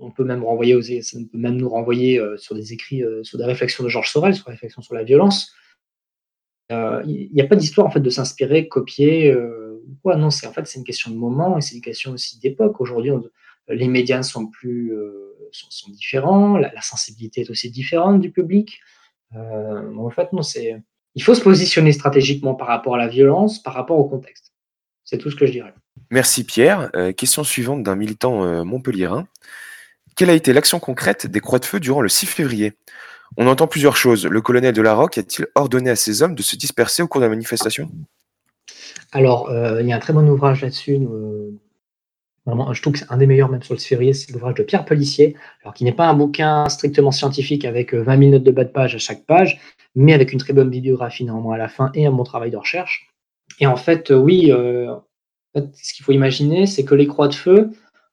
[0.00, 4.48] On peut même nous renvoyer, sur des écrits, sur des réflexions de Georges Sorel, sur
[4.48, 5.52] la réflexion sur la violence.
[6.70, 9.34] Il il y a pas d'histoire en fait de s'inspirer, copier,
[9.88, 10.12] ou.
[10.14, 12.80] Non, c'est en fait, c'est une question de moment et c'est une question aussi d'époque.
[12.80, 13.10] Aujourd'hui,
[13.68, 14.92] les médias sont plus,
[15.52, 18.80] sont différents, la la sensibilité est aussi différente du public.
[19.34, 20.80] Heu, en fait, non, c'est
[21.14, 24.52] il faut se positionner stratégiquement par rapport à la violence, par rapport au contexte.
[25.04, 25.74] C'est tout ce que je dirais.
[26.10, 26.90] Merci Pierre.
[26.94, 29.26] Heu, question suivante d'un militant, montpelliérain.
[30.16, 32.72] Quelle a été l'action concrète des croix de feu durant le 6 février?
[33.36, 34.26] On entend plusieurs choses.
[34.26, 37.26] Le colonel de Larocque a-t-il ordonné à ses hommes de se disperser au cours de
[37.26, 37.90] la manifestation?
[39.12, 41.58] Alors, heu, il y a un très bon ouvrage là-dessus, heu,
[42.46, 44.54] vraiment, je trouve que c'est un des meilleurs même sur le 6 février, c'est l'ouvrage
[44.54, 48.30] de Pierre Pélissier, alors qui n'est pas un bouquin strictement scientifique avec, heu, 20 000
[48.32, 49.60] notes de bas de page à chaque page,
[49.94, 52.56] mais avec une très bonne bibliographie néanmoins à la fin et un bon travail de
[52.56, 53.08] recherche.
[53.60, 54.52] Et en fait, oui,
[55.54, 57.70] ce qu'il faut imaginer, c'est que les croix de feu,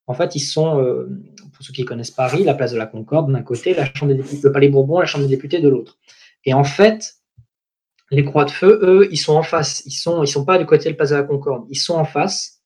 [0.08, 0.84] en fait, ils sont,
[1.54, 4.18] pour ceux qui connaissent Paris, la place de la Concorde d'un côté, la chambre des
[4.18, 5.98] députés, le Palais Bourbon, la chambre des députés de l'autre.
[6.46, 7.16] Et en fait,
[8.12, 9.84] les croix de feu, eux, ils sont en face.
[9.86, 11.66] Ils sont, ils sont pas du côté de la place de la Concorde.
[11.70, 12.62] Ils sont en face.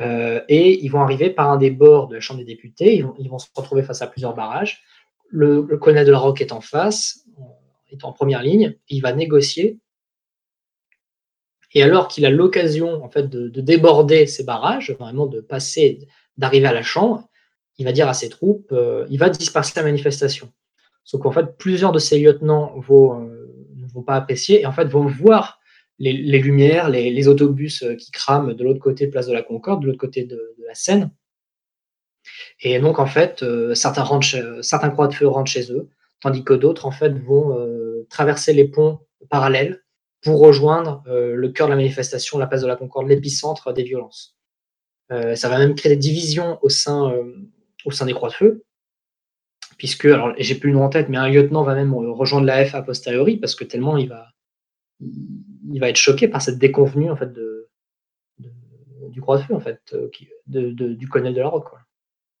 [0.00, 2.96] et ils vont arriver par un des bords de la Chambre des députés.
[2.96, 4.82] Ils vont, se retrouver face à plusieurs barrages.
[5.30, 7.24] Le, colonel de la Roque est en face,
[7.90, 8.76] est en première ligne.
[8.88, 9.78] Il va négocier
[11.74, 16.66] et alors qu'il a l'occasion en fait de, déborder ces barrages, vraiment de passer, d'arriver
[16.66, 17.28] à la chambre,
[17.78, 20.52] il va dire à ses troupes, euh, il va disperser la manifestation.
[21.04, 23.37] Sauf qu'en fait, plusieurs de ses lieutenants vont, euh,
[24.02, 25.60] pas apprécier et en fait vont voir
[25.98, 29.82] les, lumières, les, autobus euh, qui crament de l'autre côté de Place de la Concorde,
[29.82, 31.10] de l'autre côté de, la Seine.
[32.60, 33.44] Et donc en fait,
[33.74, 34.04] certains,
[34.60, 35.88] certains croix de feu rentrent chez eux,
[36.20, 37.56] tandis que d'autres en fait vont
[38.10, 39.82] traverser les ponts parallèles
[40.22, 43.84] pour rejoindre euh, le cœur de la manifestation, la place de la Concorde, l'épicentre des
[43.84, 44.36] violences.
[45.12, 47.34] Euh, ça va même créer des divisions au sein, euh,
[47.84, 48.64] au sein des Croix de Feu,
[49.78, 52.64] puisque, alors j'ai plus le nom en tête, mais un lieutenant va même rejoindre la
[52.66, 54.28] F a posteriori, parce que tellement il va,
[55.00, 57.68] il va être choqué par cette déconvenue en fait, de,
[59.08, 59.96] du Croix de Feu, en fait,
[60.46, 61.70] du colonel de la Roque.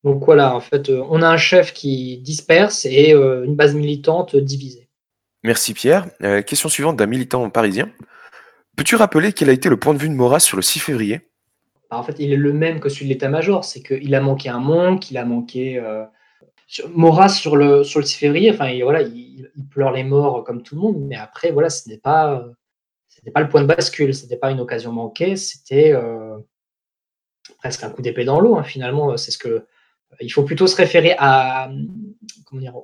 [0.04, 4.88] Donc voilà, en fait, on a un chef qui disperse et une base militante divisée.
[5.44, 6.06] Merci Pierre.
[6.22, 7.90] Euh, question suivante d'un militant parisien.
[8.76, 11.20] Peux-tu rappeler quel a été le point de vue de Maurras sur le 6 février?
[11.90, 13.64] Bah, En fait, il est le même que celui de l'état-major.
[13.64, 15.78] C'est qu'il a manqué un monde, qu'il a manqué.
[15.78, 16.04] Euh...
[16.94, 20.80] Maurras sur le, sur le 6 février, enfin, il, pleure les morts comme tout le
[20.80, 22.44] monde, mais après, voilà, ce n'est pas,
[23.34, 26.38] pas le point de bascule, ce n'était pas une occasion manquée, c'était euh,
[27.58, 29.16] presque un coup d'épée dans l'eau, hein, finalement.
[29.16, 29.66] C'est ce que.
[30.20, 31.16] Il faut plutôt se référer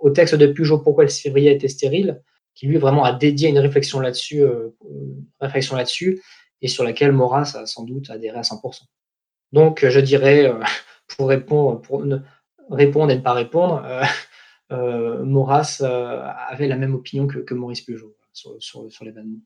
[0.00, 2.22] au texte de Pujol, pourquoi le 6 février était stérile,
[2.54, 4.76] qui lui vraiment a dédié une réflexion là-dessus, euh,
[6.60, 8.82] et sur laquelle Maurras a sans doute adhéré à 100%.
[9.52, 10.60] Donc, je dirais, euh,
[11.16, 12.04] pour répondre, pour
[12.70, 13.84] répondre et ne pas répondre,
[14.72, 15.80] euh, Maurras
[16.48, 19.38] avait la même opinion que, Maurice Peugeot sur, sur, l'événement.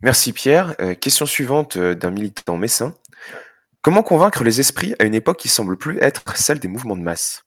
[0.00, 0.76] Merci Pierre.
[1.00, 2.94] question suivante d'un militant messin.
[3.82, 7.02] Comment convaincre les esprits à une époque qui semble plus être celle des mouvements de
[7.02, 7.44] masse?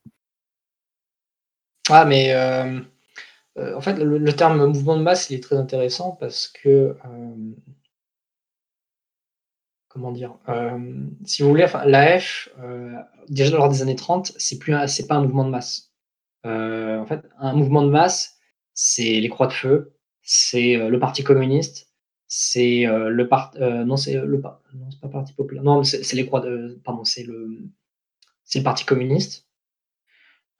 [1.89, 2.33] Ah, mais
[3.57, 6.69] euh, en fait, le, terme mouvement de masse, il est très intéressant parce que,
[7.05, 7.35] euh,
[9.95, 10.77] comment dire, euh,
[11.23, 12.49] si vous voulez, l'AF,
[13.29, 15.93] déjà lors des années 30, c'est plus, c'est pas un mouvement de masse.
[16.43, 18.37] en fait, un mouvement de masse,
[18.73, 21.93] c'est les Croix de Feu, c'est le Parti communiste,
[22.27, 23.57] c'est le parti,
[25.33, 26.29] populaire, non, c'est
[26.83, 27.71] pardon, c'est le,
[28.63, 29.45] Parti communiste.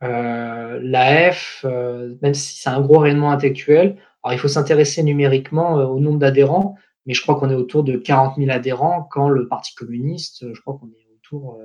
[0.03, 5.03] Euh, la F, euh, même si c'est un gros rayonnement intellectuel, alors il faut s'intéresser
[5.03, 9.03] numériquement euh, au nombre d'adhérents, mais je crois qu'on est autour de 40 000 adhérents,
[9.03, 11.60] quand le Parti communiste, je crois qu'on est autour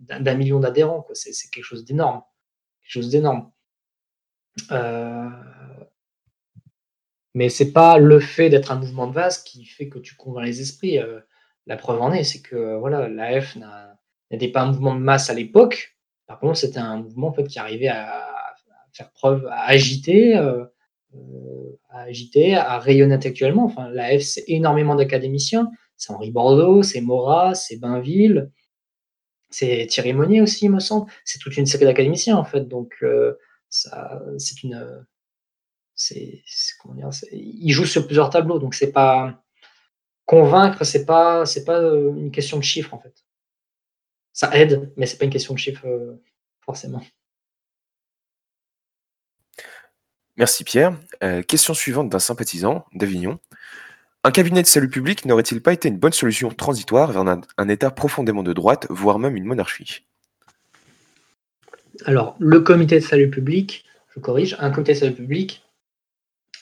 [0.00, 1.06] d'un million d'adhérents.
[1.14, 2.22] C'est, quelque chose d'énorme.
[2.82, 3.50] Quelque chose d'énorme.
[7.34, 10.44] mais c'est pas le fait d'être un mouvement de vase qui fait que tu convaincs
[10.44, 10.98] les esprits.
[11.66, 13.56] la preuve en est, c'est que voilà, l'AF
[14.30, 15.98] n'était pas un mouvement de masse à l'époque,
[16.28, 18.54] par contre, c'était un mouvement en fait, qui arrivait à,
[18.92, 20.66] faire preuve, à agiter, euh, euh,
[21.88, 23.64] à agiter, à rayonner intellectuellement.
[23.64, 25.70] Enfin, la F, c'est énormément d'académiciens.
[25.96, 28.50] C'est Henri Bordeaux, c'est Maurras, c'est Bainville,
[29.50, 31.10] c'est Thierry Monnier aussi, il me semble.
[31.24, 32.68] C'est toute une série d'académiciens, en fait.
[32.68, 33.34] Donc, euh,
[33.68, 35.04] ça, c'est une.
[35.94, 36.42] C'est,
[36.80, 39.42] comment dire, il joue sur plusieurs tableaux, donc c'est pas
[40.26, 43.24] convaincre, c'est pas, c'est pas une question de chiffres en fait
[44.38, 46.22] ça aide, mais c'est pas une question de chiffre euh,
[46.60, 47.02] forcément.
[50.38, 50.96] Merci Pierre.
[51.24, 53.40] Euh, question suivante d'un sympathisant d'Avignon.
[54.22, 57.22] Un cabinet de salut public n'aurait-il pas été une bonne solution transitoire vers
[57.56, 60.04] un, État profondément de droite, voire même une monarchie?
[62.04, 63.84] Alors, le comité de salut public,
[64.14, 65.64] je corrige, un comité de salut public,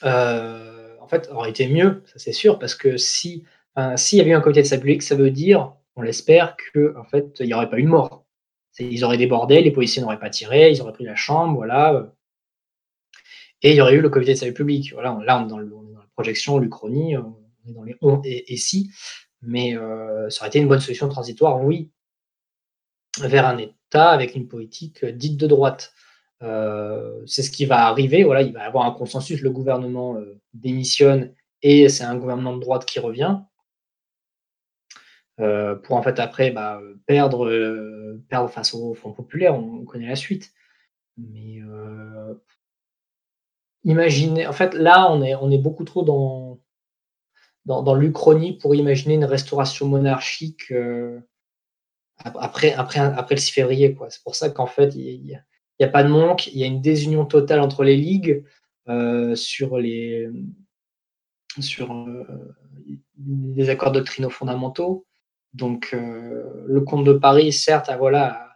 [0.03, 3.45] euh, en fait, aurait été mieux, ça c'est sûr, parce que si
[3.95, 6.95] s'il y avait eu un comité de salut public, ça veut dire on l'espère, que
[6.97, 8.23] en fait, il n'y aurait pas eu de mort.
[8.79, 12.11] Ils auraient débordé, les policiers n'auraient pas tiré, ils auraient pris la chambre, voilà.
[13.61, 14.93] Et il y aurait eu le comité de salut public.
[14.93, 18.91] Voilà, là, on est dans, la projection, l'Uchronie, on est dans les on et, si.
[19.41, 21.91] Mais euh, ça aurait été une bonne solution transitoire, oui,
[23.19, 25.93] vers un État avec une politique dite de droite.
[26.43, 28.23] Euh, c'est ce qui va arriver.
[28.23, 29.41] Voilà, il va y avoir un consensus.
[29.41, 33.39] Le gouvernement euh, démissionne et c'est un gouvernement de droite qui revient.
[35.39, 40.07] Euh, pour en fait après bah, perdre, euh, perdre face au Front populaire, on, connaît
[40.07, 40.51] la suite.
[41.17, 41.59] Mais
[43.85, 49.87] euh, imaginez, en fait là on est, beaucoup trop dans, l'Uchronie pour imaginer une restauration
[49.87, 50.73] monarchique
[52.17, 53.93] après, après, le 6 février.
[53.93, 54.09] Quoi.
[54.09, 56.81] C'est pour ça qu'en fait, il n'y a, pas de manque, il y a une
[56.81, 58.43] désunion totale entre les ligues
[59.35, 60.29] sur les
[61.59, 61.93] sur
[63.17, 65.05] des accords doctrinaux fondamentaux.
[65.53, 68.47] Donc, le comte de Paris, certes, a, voilà,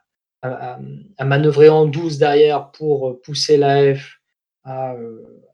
[0.42, 4.21] a, manœuvré en douce derrière pour pousser l'AF
[4.64, 4.92] à,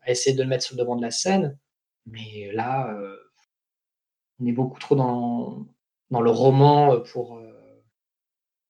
[0.01, 1.57] à, essayer de le mettre sur le devant de la scène.
[2.05, 2.95] Mais là,
[4.39, 5.67] on est beaucoup trop dans,
[6.11, 7.41] dans le roman pour,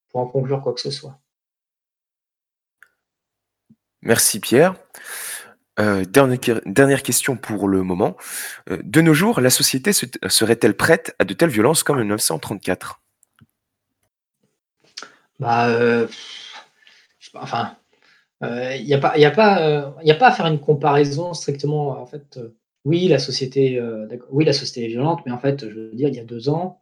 [0.09, 1.19] pour en conclure quoi que ce soit.
[4.01, 4.75] Merci Pierre.
[5.79, 8.17] Euh, dernière, question pour le moment.
[8.69, 13.01] Euh, de nos jours, la société serait-elle prête à de telles violences comme en 1934
[15.39, 16.07] bah, euh,
[17.35, 17.77] Enfin,
[18.41, 21.99] il n'y a, pas, a, pas, a pas à faire une comparaison strictement.
[21.99, 22.39] En fait,
[22.85, 23.81] oui, la société,
[24.29, 26.49] oui, la société est violente, mais en fait, je veux dire, il y a deux
[26.49, 26.81] ans,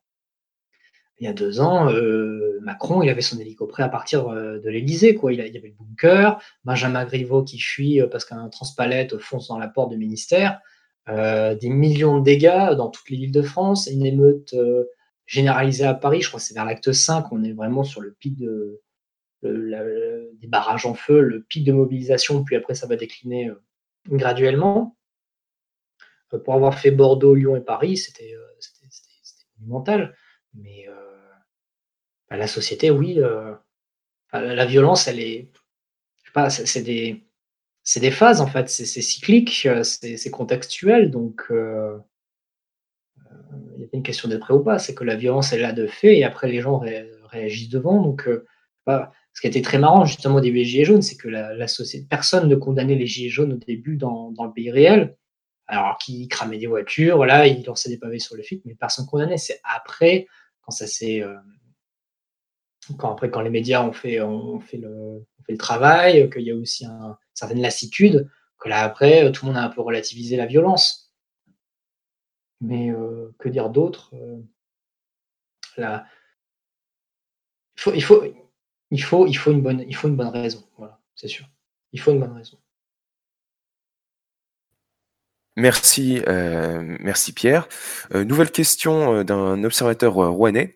[1.20, 4.70] il y a deux ans, euh, Macron, il avait son hélico à partir euh, de
[4.70, 5.16] l'Elysée.
[5.16, 5.32] Quoi.
[5.32, 9.58] Il, y avait le bunker, Benjamin Griveaux qui fuit euh, parce qu'un transpalette fonce dans
[9.58, 10.60] la porte du ministère,
[11.08, 14.56] des millions de dégâts dans toutes les villes de France, une émeute
[15.28, 16.22] généralisée à Paris.
[16.22, 18.82] Je crois que c'est vers l'acte 5, on est vraiment sur le pic de,
[19.46, 23.52] des barrages en feu, le pic de mobilisation, puis après ça va décliner
[24.08, 24.98] graduellement.
[26.44, 28.36] pour avoir fait Bordeaux, Lyon et Paris, c'était
[29.60, 30.16] monumental.
[30.54, 30.86] Mais
[32.30, 33.20] bah, la société, oui,
[34.34, 35.52] la violence, elle est.
[36.24, 37.26] Je sais pas, c'est des,
[37.96, 41.56] des phases en fait, c'est cyclique, c'est contextuel, donc il
[43.78, 45.72] n'y a pas une question d'être prêt ou pas, c'est que la violence est là
[45.72, 46.82] de fait et après les gens
[47.30, 48.02] réagissent devant.
[48.02, 48.30] Donc,
[48.86, 51.28] bah, ce qui été très marrant justement des Gilets jaunes, c'est que
[52.08, 55.18] personne ne condamnait les Gilets jaunes au début dans, le pays réel.
[55.68, 59.06] Alors qu'ils cramaient des voitures, voilà, ils lançaient des pavés sur le flic, mais personne
[59.06, 59.38] ne condamnait.
[59.38, 60.28] C'est après
[60.62, 61.36] quand ça s'est euh,
[62.98, 64.20] quand après quand les médias ont fait
[64.78, 68.30] le, travail, qu'il y a aussi un, une certaine lassitude,
[68.60, 71.14] que là après tout le monde a un peu relativisé la violence.
[72.62, 74.38] Mais euh, que dire d'autre euh,
[77.94, 78.24] il faut,
[78.92, 80.64] il faut, il faut une bonne, il faut une bonne raison.
[80.78, 81.46] Voilà, c'est sûr.
[81.94, 82.58] Il faut une bonne raison.
[85.58, 87.68] Merci, euh, merci Pierre.
[88.14, 90.76] Euh, nouvelle question euh, d'un observateur rouennais.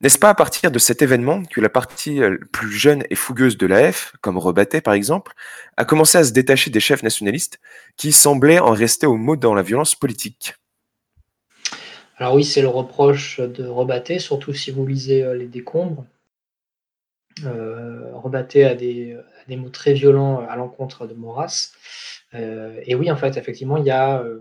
[0.00, 2.20] N'est-ce pas à partir de cet événement que la partie
[2.52, 5.32] plus jeune et fougueuse de l'AF, comme Rebatté par exemple,
[5.78, 7.58] a commencé à se détacher des chefs nationalistes
[7.96, 10.54] qui semblaient en rester au mot dans la violence politique?
[12.18, 16.04] Alors oui, c'est le reproche de Rebatté, surtout si vous lisez les décombres.
[17.44, 21.72] A des, a des mots très violents à l'encontre de Maurras.
[22.34, 24.40] Euh, et oui, en fait, effectivement, il y a, euh,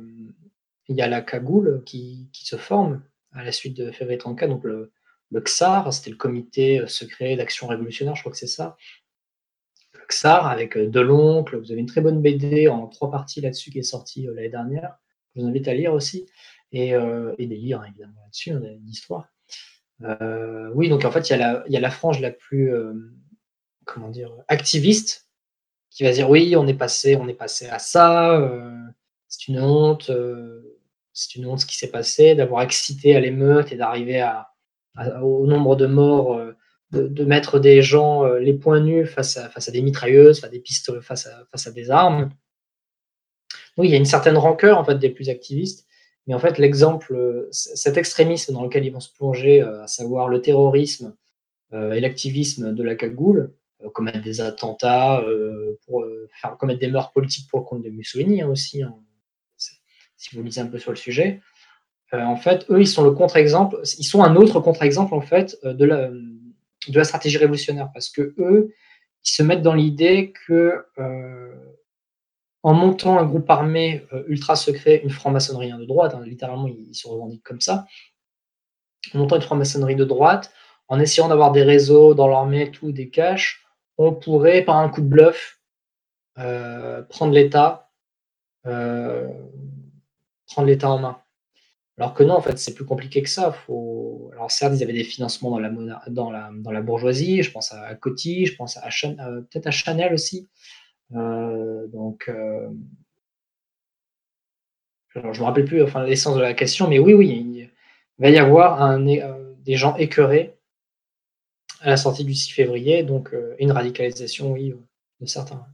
[0.89, 3.03] y a la cagoule qui, se forme
[3.33, 4.91] à la suite de février 34, donc le,
[5.31, 8.77] le XAR, c'était le comité secret d'action révolutionnaire, je crois que c'est ça.
[9.93, 13.71] Le XAR avec euh, Deloncle, vous avez une très bonne BD en trois parties là-dessus
[13.71, 14.97] qui est sortie l'année dernière.
[15.35, 16.25] Je vous invite à lire aussi.
[16.71, 19.29] Et, et des livres, évidemment, là-dessus, une histoire.
[20.03, 22.73] Euh, oui, donc en fait, il y, a la, frange la plus,
[23.85, 25.25] comment dire, activiste
[25.95, 28.69] qui va dire oui, on est passé, on est passé à ça, euh,
[29.29, 30.77] c'est une honte, euh,
[31.13, 34.51] c'est une honte ce qui s'est passé, d'avoir excité à l'émeute et d'arriver à,
[35.23, 36.53] au nombre de morts, euh,
[36.91, 40.51] de, mettre des gens les poings nus face à, face à des mitrailleuses, face à
[40.51, 42.29] des pistolets, face à, face à des armes.
[43.77, 45.87] Oui, il y a une certaine rancœur en fait des plus activistes,
[46.27, 50.41] mais en fait l'exemple, cet extrémisme dans lequel ils vont se plonger, à savoir le
[50.41, 51.15] terrorisme
[51.73, 53.53] et l'activisme de la cagoule,
[53.83, 56.27] euh, commettre des attentats, euh, euh,
[56.59, 58.95] commettre des meurtres politiques pour le compte de Mussolini hein, aussi, hein.
[59.57, 61.41] si vous lisez un peu sur le sujet.
[62.13, 65.85] en fait, eux, ils sont le contre-exemple, ils sont un autre contre-exemple en fait de
[65.85, 68.73] la, de la stratégie révolutionnaire parce que eux,
[69.25, 70.85] ils se mettent dans l'idée que
[72.65, 77.07] en montant un groupe armé ultra secret, une franc-maçonnerie hein, de droite, littéralement ils, se
[77.07, 77.85] revendiquent comme ça,
[79.13, 80.51] en montant une franc-maçonnerie de droite,
[80.87, 83.63] en essayant d'avoir des réseaux dans l'armée, tout, des caches,
[83.99, 85.59] on pourrait, par un coup de bluff,
[86.39, 87.91] euh, prendre l'État,
[88.65, 89.29] euh,
[90.47, 91.21] prendre l'État en main.
[91.99, 93.55] Alors que non, en fait, c'est plus compliqué que ça.
[94.33, 95.51] Alors certes, il y avait des financements
[96.07, 100.49] dans la, bourgeoisie, je pense à Coty, je pense à euh, peut-être à Chanel aussi.
[101.11, 102.29] Donc,
[105.15, 107.69] je ne me rappelle plus enfin, l'essence de la question, mais oui, oui, il
[108.19, 110.55] va y avoir des gens écœurés
[111.81, 114.79] à la sortie du 6 février, donc euh, une radicalisation, oui, euh,
[115.21, 115.65] de certains.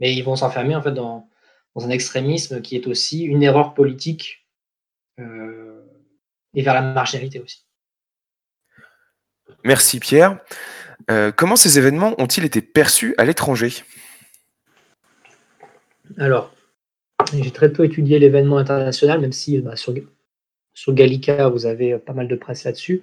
[0.00, 1.28] Mais ils vont s'enfermer en fait dans,
[1.76, 4.48] un extrémisme qui est aussi une erreur politique
[5.16, 7.68] et vers la marginalité aussi.
[9.62, 10.40] Merci Pierre.
[11.36, 13.84] comment ces événements ont-ils été perçus à l'étranger?
[16.18, 16.52] Alors,
[17.32, 19.94] j'ai très peu étudié l'événement international, même si bah, sur,
[20.88, 23.02] Gallica, vous avez pas mal de presse là-dessus.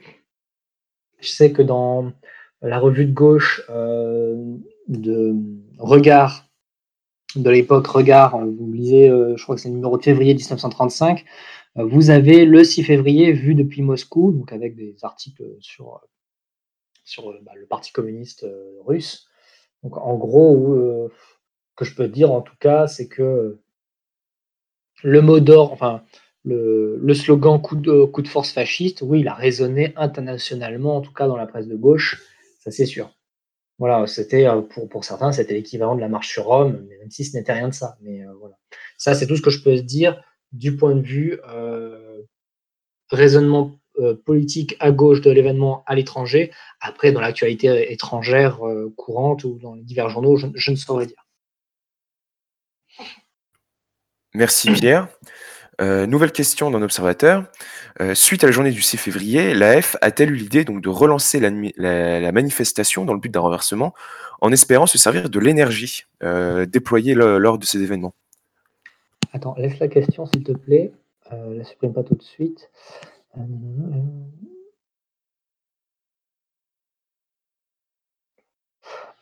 [1.20, 2.12] Je sais que dans
[2.62, 5.36] la revue de gauche de
[5.78, 6.46] Regard,
[7.36, 11.26] de l'époque Regard, vous lisez, je crois que c'est le numéro de février 1935,
[11.76, 16.02] vous avez le 6 février vu depuis Moscou, donc avec des articles sur,
[17.44, 19.28] bah, le Parti communiste euh, russe.
[19.84, 21.12] Donc en gros, euh,
[21.76, 23.60] que je peux dire en tout cas, c'est que
[25.04, 26.04] le mot d'or, enfin
[26.44, 31.02] le, le, slogan coup de, coup de force fasciste, oui, il a résonné internationalement, en
[31.02, 32.22] tout cas dans la presse de gauche,
[32.60, 33.12] ça c'est sûr.
[33.78, 37.26] Voilà, c'était euh, pour, pour certains, c'était l'équivalent de la marche sur Rome, même si
[37.26, 37.98] ce n'était rien de ça.
[38.02, 38.58] Mais voilà,
[38.98, 42.22] ça c'est tout ce que je peux dire du point de vue euh,
[43.10, 46.52] raisonnement euh, politique à gauche de l'événement à l'étranger.
[46.80, 51.25] Après, dans l'actualité étrangère euh, courante ou dans les divers journaux, je, ne saurais dire.
[54.36, 55.08] Merci Pierre.
[55.80, 57.46] nouvelle question d'un observateur.
[58.14, 62.32] suite à la journée du 6 février, l'AF a-t-elle eu l'idée donc de relancer la,
[62.32, 63.94] manifestation dans le but d'un renversement
[64.42, 66.06] en espérant se servir de l'énergie
[66.68, 68.14] déployée lors de ces événements?
[69.34, 70.94] Attends, laisse la question s'il te plaît.
[71.34, 72.70] Euh, la supprime pas tout de suite.
[73.38, 73.42] Euh,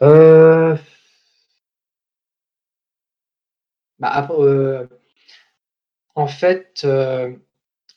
[0.02, 0.78] euh,
[4.00, 4.28] bah,
[6.16, 6.86] en fait,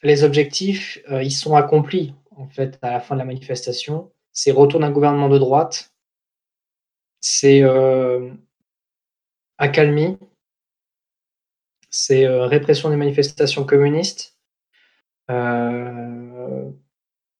[0.02, 4.10] les objectifs, ils sont accomplis en fait à la fin de la manifestation.
[4.32, 5.92] C'est retour d'un gouvernement de droite.
[7.20, 7.62] C'est
[9.58, 10.18] accalmie
[11.96, 14.36] c'est euh, répression des manifestations communistes.
[15.30, 16.70] Euh,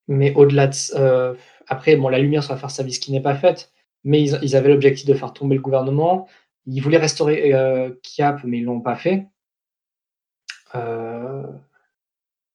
[0.09, 1.35] mais au-delà de euh,
[1.69, 3.73] après, bon, la lumière sur la service qui n'est pas faite,
[4.05, 6.29] mais ils, avaient l'objectif de faire tomber le gouvernement.
[6.67, 7.53] Ils voulaient restaurer
[8.03, 9.27] Kiap, mais ils l'ont pas fait.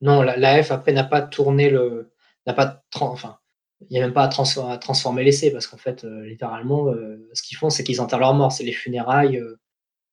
[0.02, 2.12] Non, la, F après n'a pas tourné le,
[2.48, 3.38] n'a pas, enfin,
[3.82, 6.94] il n'y a même pas à, transformer l'essai parce qu'en fait, littéralement,
[7.34, 8.52] ce qu'ils font, c'est qu'ils enterrent leur mort.
[8.52, 9.42] C'est les funérailles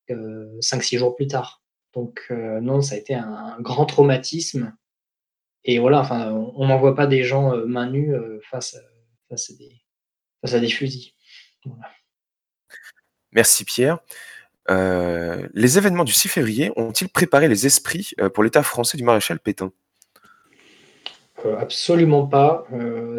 [0.08, 1.62] 5-6 jours plus tard.
[1.94, 4.76] Donc euh, non, ça a été un, grand traumatisme.
[5.64, 10.68] Et voilà, enfin, on n'envoie pas des gens euh, main nue euh, face, à, des,
[10.68, 11.12] fusils.
[13.32, 13.98] Merci Pierre.
[14.68, 19.72] Les événements du 6 février ont-ils préparé les esprits pour l'État français du maréchal Pétain?
[21.58, 22.66] Absolument pas.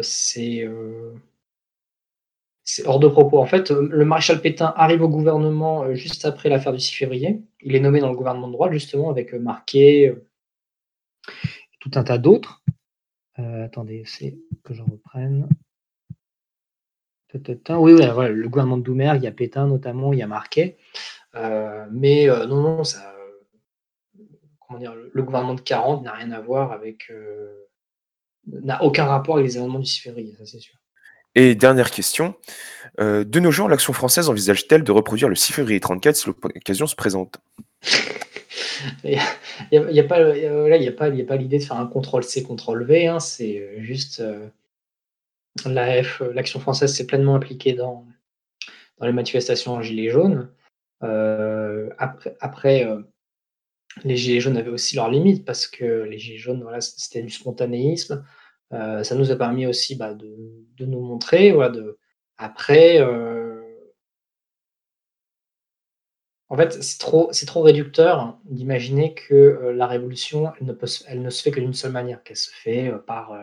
[0.02, 0.66] c'est
[2.84, 3.38] hors de propos.
[3.38, 6.94] En fait, euh, le maréchal Pétain arrive au gouvernement euh, juste après l'affaire du 6
[6.94, 7.42] février.
[7.62, 10.14] Il est nommé dans le gouvernement de droite, justement, avec euh, Marquet
[11.80, 12.62] tout un tas d'autres.
[13.36, 15.48] attendez, c'est que je reprenne.
[17.80, 20.76] Oui, oui le gouvernement de Doumer, il y a Pétain notamment, il y a Marquet.
[21.34, 23.14] Mais non, non, ça,
[24.60, 27.10] comment dire, le gouvernement de 40 n'a rien à voir avec.
[28.46, 30.80] n'a aucun rapport avec les événements du 6 février, ça c'est sûr.
[31.36, 32.34] Et dernière question,
[32.98, 36.86] euh, de nos jours, l'action française envisage-t-elle de reproduire le 6 février 34 si l'occasion
[36.86, 37.40] se présente?
[39.04, 39.20] Il
[39.72, 44.20] n'y a, pas, a pas l'idée de faire un contrôle-C, contrôle-V, hein, c'est euh, juste
[44.20, 44.48] euh,
[45.66, 48.06] l'AF, l'action française s'est pleinement impliquée dans,
[48.98, 50.50] dans les manifestations en Gilets jaunes.
[51.00, 52.86] Après, après
[54.04, 57.30] les Gilets jaunes avaient aussi leurs limites parce que les Gilets jaunes, voilà, c'était du
[57.30, 58.24] spontanéisme.
[58.72, 61.52] Euh, ça nous a permis aussi bah, de, nous montrer.
[61.52, 61.98] Voilà, de...
[62.38, 63.60] Après, euh,
[66.48, 71.60] en fait, c'est trop, réducteur d'imaginer que euh, la révolution, elle ne, se fait que
[71.60, 73.36] d'une seule manière, qu'elle se fait par,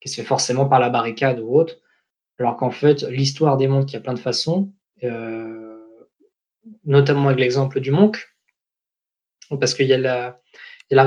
[0.00, 1.76] qu'elle se fait forcément par la barricade ou autre,
[2.38, 4.72] alors qu'en fait, l'histoire démontre qu'il y a plein de façons,
[6.84, 8.36] notamment avec l'exemple du Monk,
[9.60, 10.40] parce qu'il y a la,
[10.90, 11.04] il y a,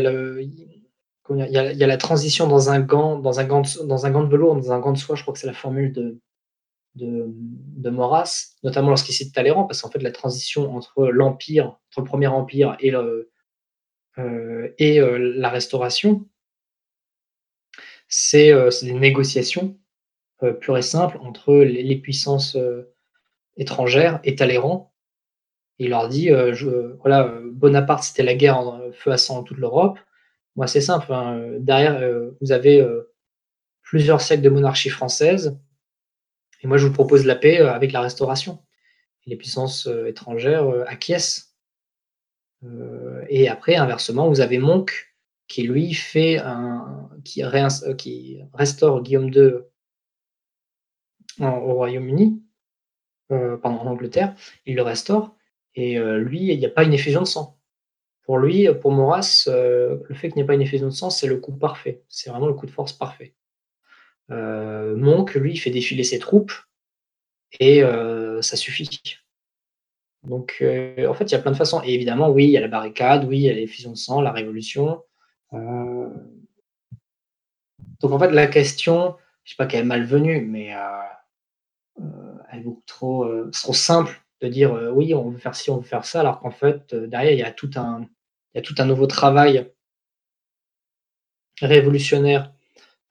[0.00, 4.10] la, il y a la transition dans un gant, dans un gant, de, dans un
[4.10, 5.16] gant de velours, dans un gant de soie.
[5.16, 6.18] Je crois que c'est la formule de,
[6.94, 12.00] de, de Maurras, notamment lorsqu'il cite Talleyrand, parce qu'en fait, la transition entre l'Empire, entre
[12.00, 12.92] le Premier Empire et,
[14.18, 16.26] euh, et euh, la Restauration,
[18.08, 19.78] c'est euh, des négociations
[20.60, 22.56] pures et simples entre les, puissances
[23.56, 24.92] étrangères et Talleyrand.
[25.78, 29.58] Il leur dit, je, voilà, Bonaparte, c'était la guerre en feu à sang en toute
[29.58, 29.98] l'Europe.
[30.58, 31.12] Moi, c'est simple.
[31.12, 33.14] Hein, derrière, euh, vous avez euh,
[33.80, 35.56] plusieurs siècles de monarchie française.
[36.62, 38.58] Et moi, je vous propose la paix euh, avec la restauration.
[39.26, 41.54] les puissances étrangères acquiescent.
[43.28, 45.14] et après, inversement, vous avez Monk
[45.46, 47.44] qui lui fait un, qui,
[48.52, 49.52] restaure Guillaume II
[51.40, 52.42] au Royaume-Uni,
[53.28, 54.34] pardon, en Angleterre,
[54.66, 55.36] il le restaure,
[55.80, 57.56] et lui, il n'y a pas une effusion de sang.
[58.22, 61.28] Pour lui, pour Maurras, le fait qu'il n'y ait pas une effusion de sang, c'est
[61.28, 62.02] le coup parfait.
[62.08, 63.36] C'est vraiment le coup de force parfait.
[64.28, 66.52] Monk, lui, il fait défiler ses troupes
[67.60, 67.82] et
[68.42, 69.00] ça suffit.
[70.24, 71.80] Donc, en fait, il y a plein de façons.
[71.84, 74.20] Et évidemment, oui, il y a la barricade, oui, il y a l'effusion de sang,
[74.20, 75.04] la révolution.
[75.52, 76.12] Donc,
[78.02, 79.14] en fait, la question,
[79.44, 80.74] je ne sais pas qu'elle est malvenue, mais
[82.50, 85.86] elle est beaucoup trop, trop simple de dire oui, on veut faire ci, on veut
[85.86, 88.06] faire ça, alors qu'en fait, derrière, il y a tout un,
[88.54, 89.70] il y a tout un nouveau travail
[91.60, 92.52] révolutionnaire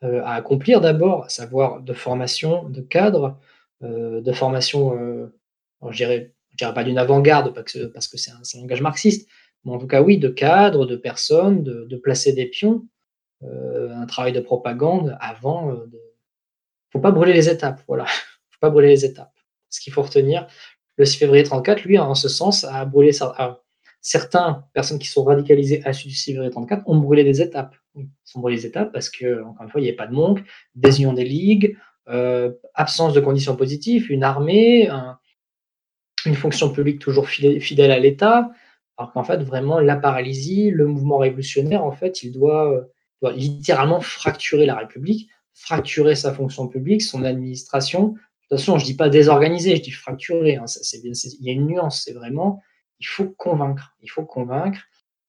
[0.02, 3.38] à accomplir d'abord, à savoir de formation, de cadre,
[3.82, 5.32] de formation,
[5.90, 9.30] je dirais, dirais pas d'une avant-garde parce que, parce que c'est un, langage marxiste,
[9.64, 12.86] mais en tout cas oui, de cadre, de personnes, de, placer des pions,
[13.42, 15.74] un travail de propagande avant.
[15.74, 18.06] Il ne faut pas brûler les étapes, voilà,
[18.50, 19.34] faut pas brûler les étapes.
[19.70, 20.48] Ce qu'il faut retenir,
[20.98, 23.64] le 6 février 34, lui, en ce sens, a brûlé ça
[24.02, 27.76] certaines personnes qui sont radicalisées à du 6 février 34 ont brûlé des étapes.
[27.96, 30.14] Ils ont brûlé des étapes parce que, encore une fois, il n'y avait pas de
[30.14, 30.44] manque,
[30.76, 31.78] désunion des ligues,
[32.10, 34.90] euh, absence de conditions positives, une armée,
[36.26, 38.52] une fonction publique toujours fidèle, à l'État,
[38.98, 42.86] alors qu'en fait, vraiment, la paralysie, le mouvement révolutionnaire, en fait, il doit,
[43.22, 48.16] doit, littéralement fracturer la République, fracturer sa fonction publique, son administration.
[48.50, 50.56] Façon, je ne dis pas désorganiser, je dis fracturer.
[50.56, 52.62] Hein, il y a une nuance, c'est vraiment
[53.00, 53.96] il faut convaincre.
[54.02, 54.80] Il faut convaincre.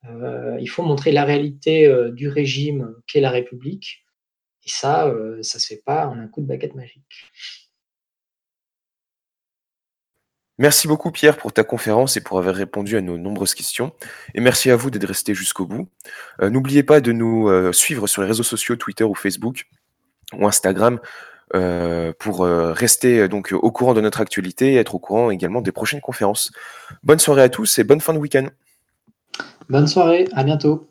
[0.05, 4.05] Euh, il faut montrer la réalité euh, du régime qu'est la République.
[4.65, 7.31] Et ça, euh, ça ne se fait pas en un coup de baguette magique.
[10.61, 13.93] Merci beaucoup Pierre pour ta conférence et pour avoir répondu à nos nombreuses questions.
[14.35, 15.89] Et merci à vous d'être resté jusqu'au bout.
[16.43, 19.69] N'oubliez pas de nous suivre sur les réseaux sociaux, Twitter ou Facebook
[20.33, 20.99] ou Instagram
[21.55, 25.31] euh, pour euh, rester euh, donc au courant de notre actualité et être au courant
[25.31, 26.53] également des prochaines conférences.
[27.03, 28.49] Bonne soirée à tous et bonne fin de week-end.
[29.69, 30.89] Bonne soirée, à bientôt.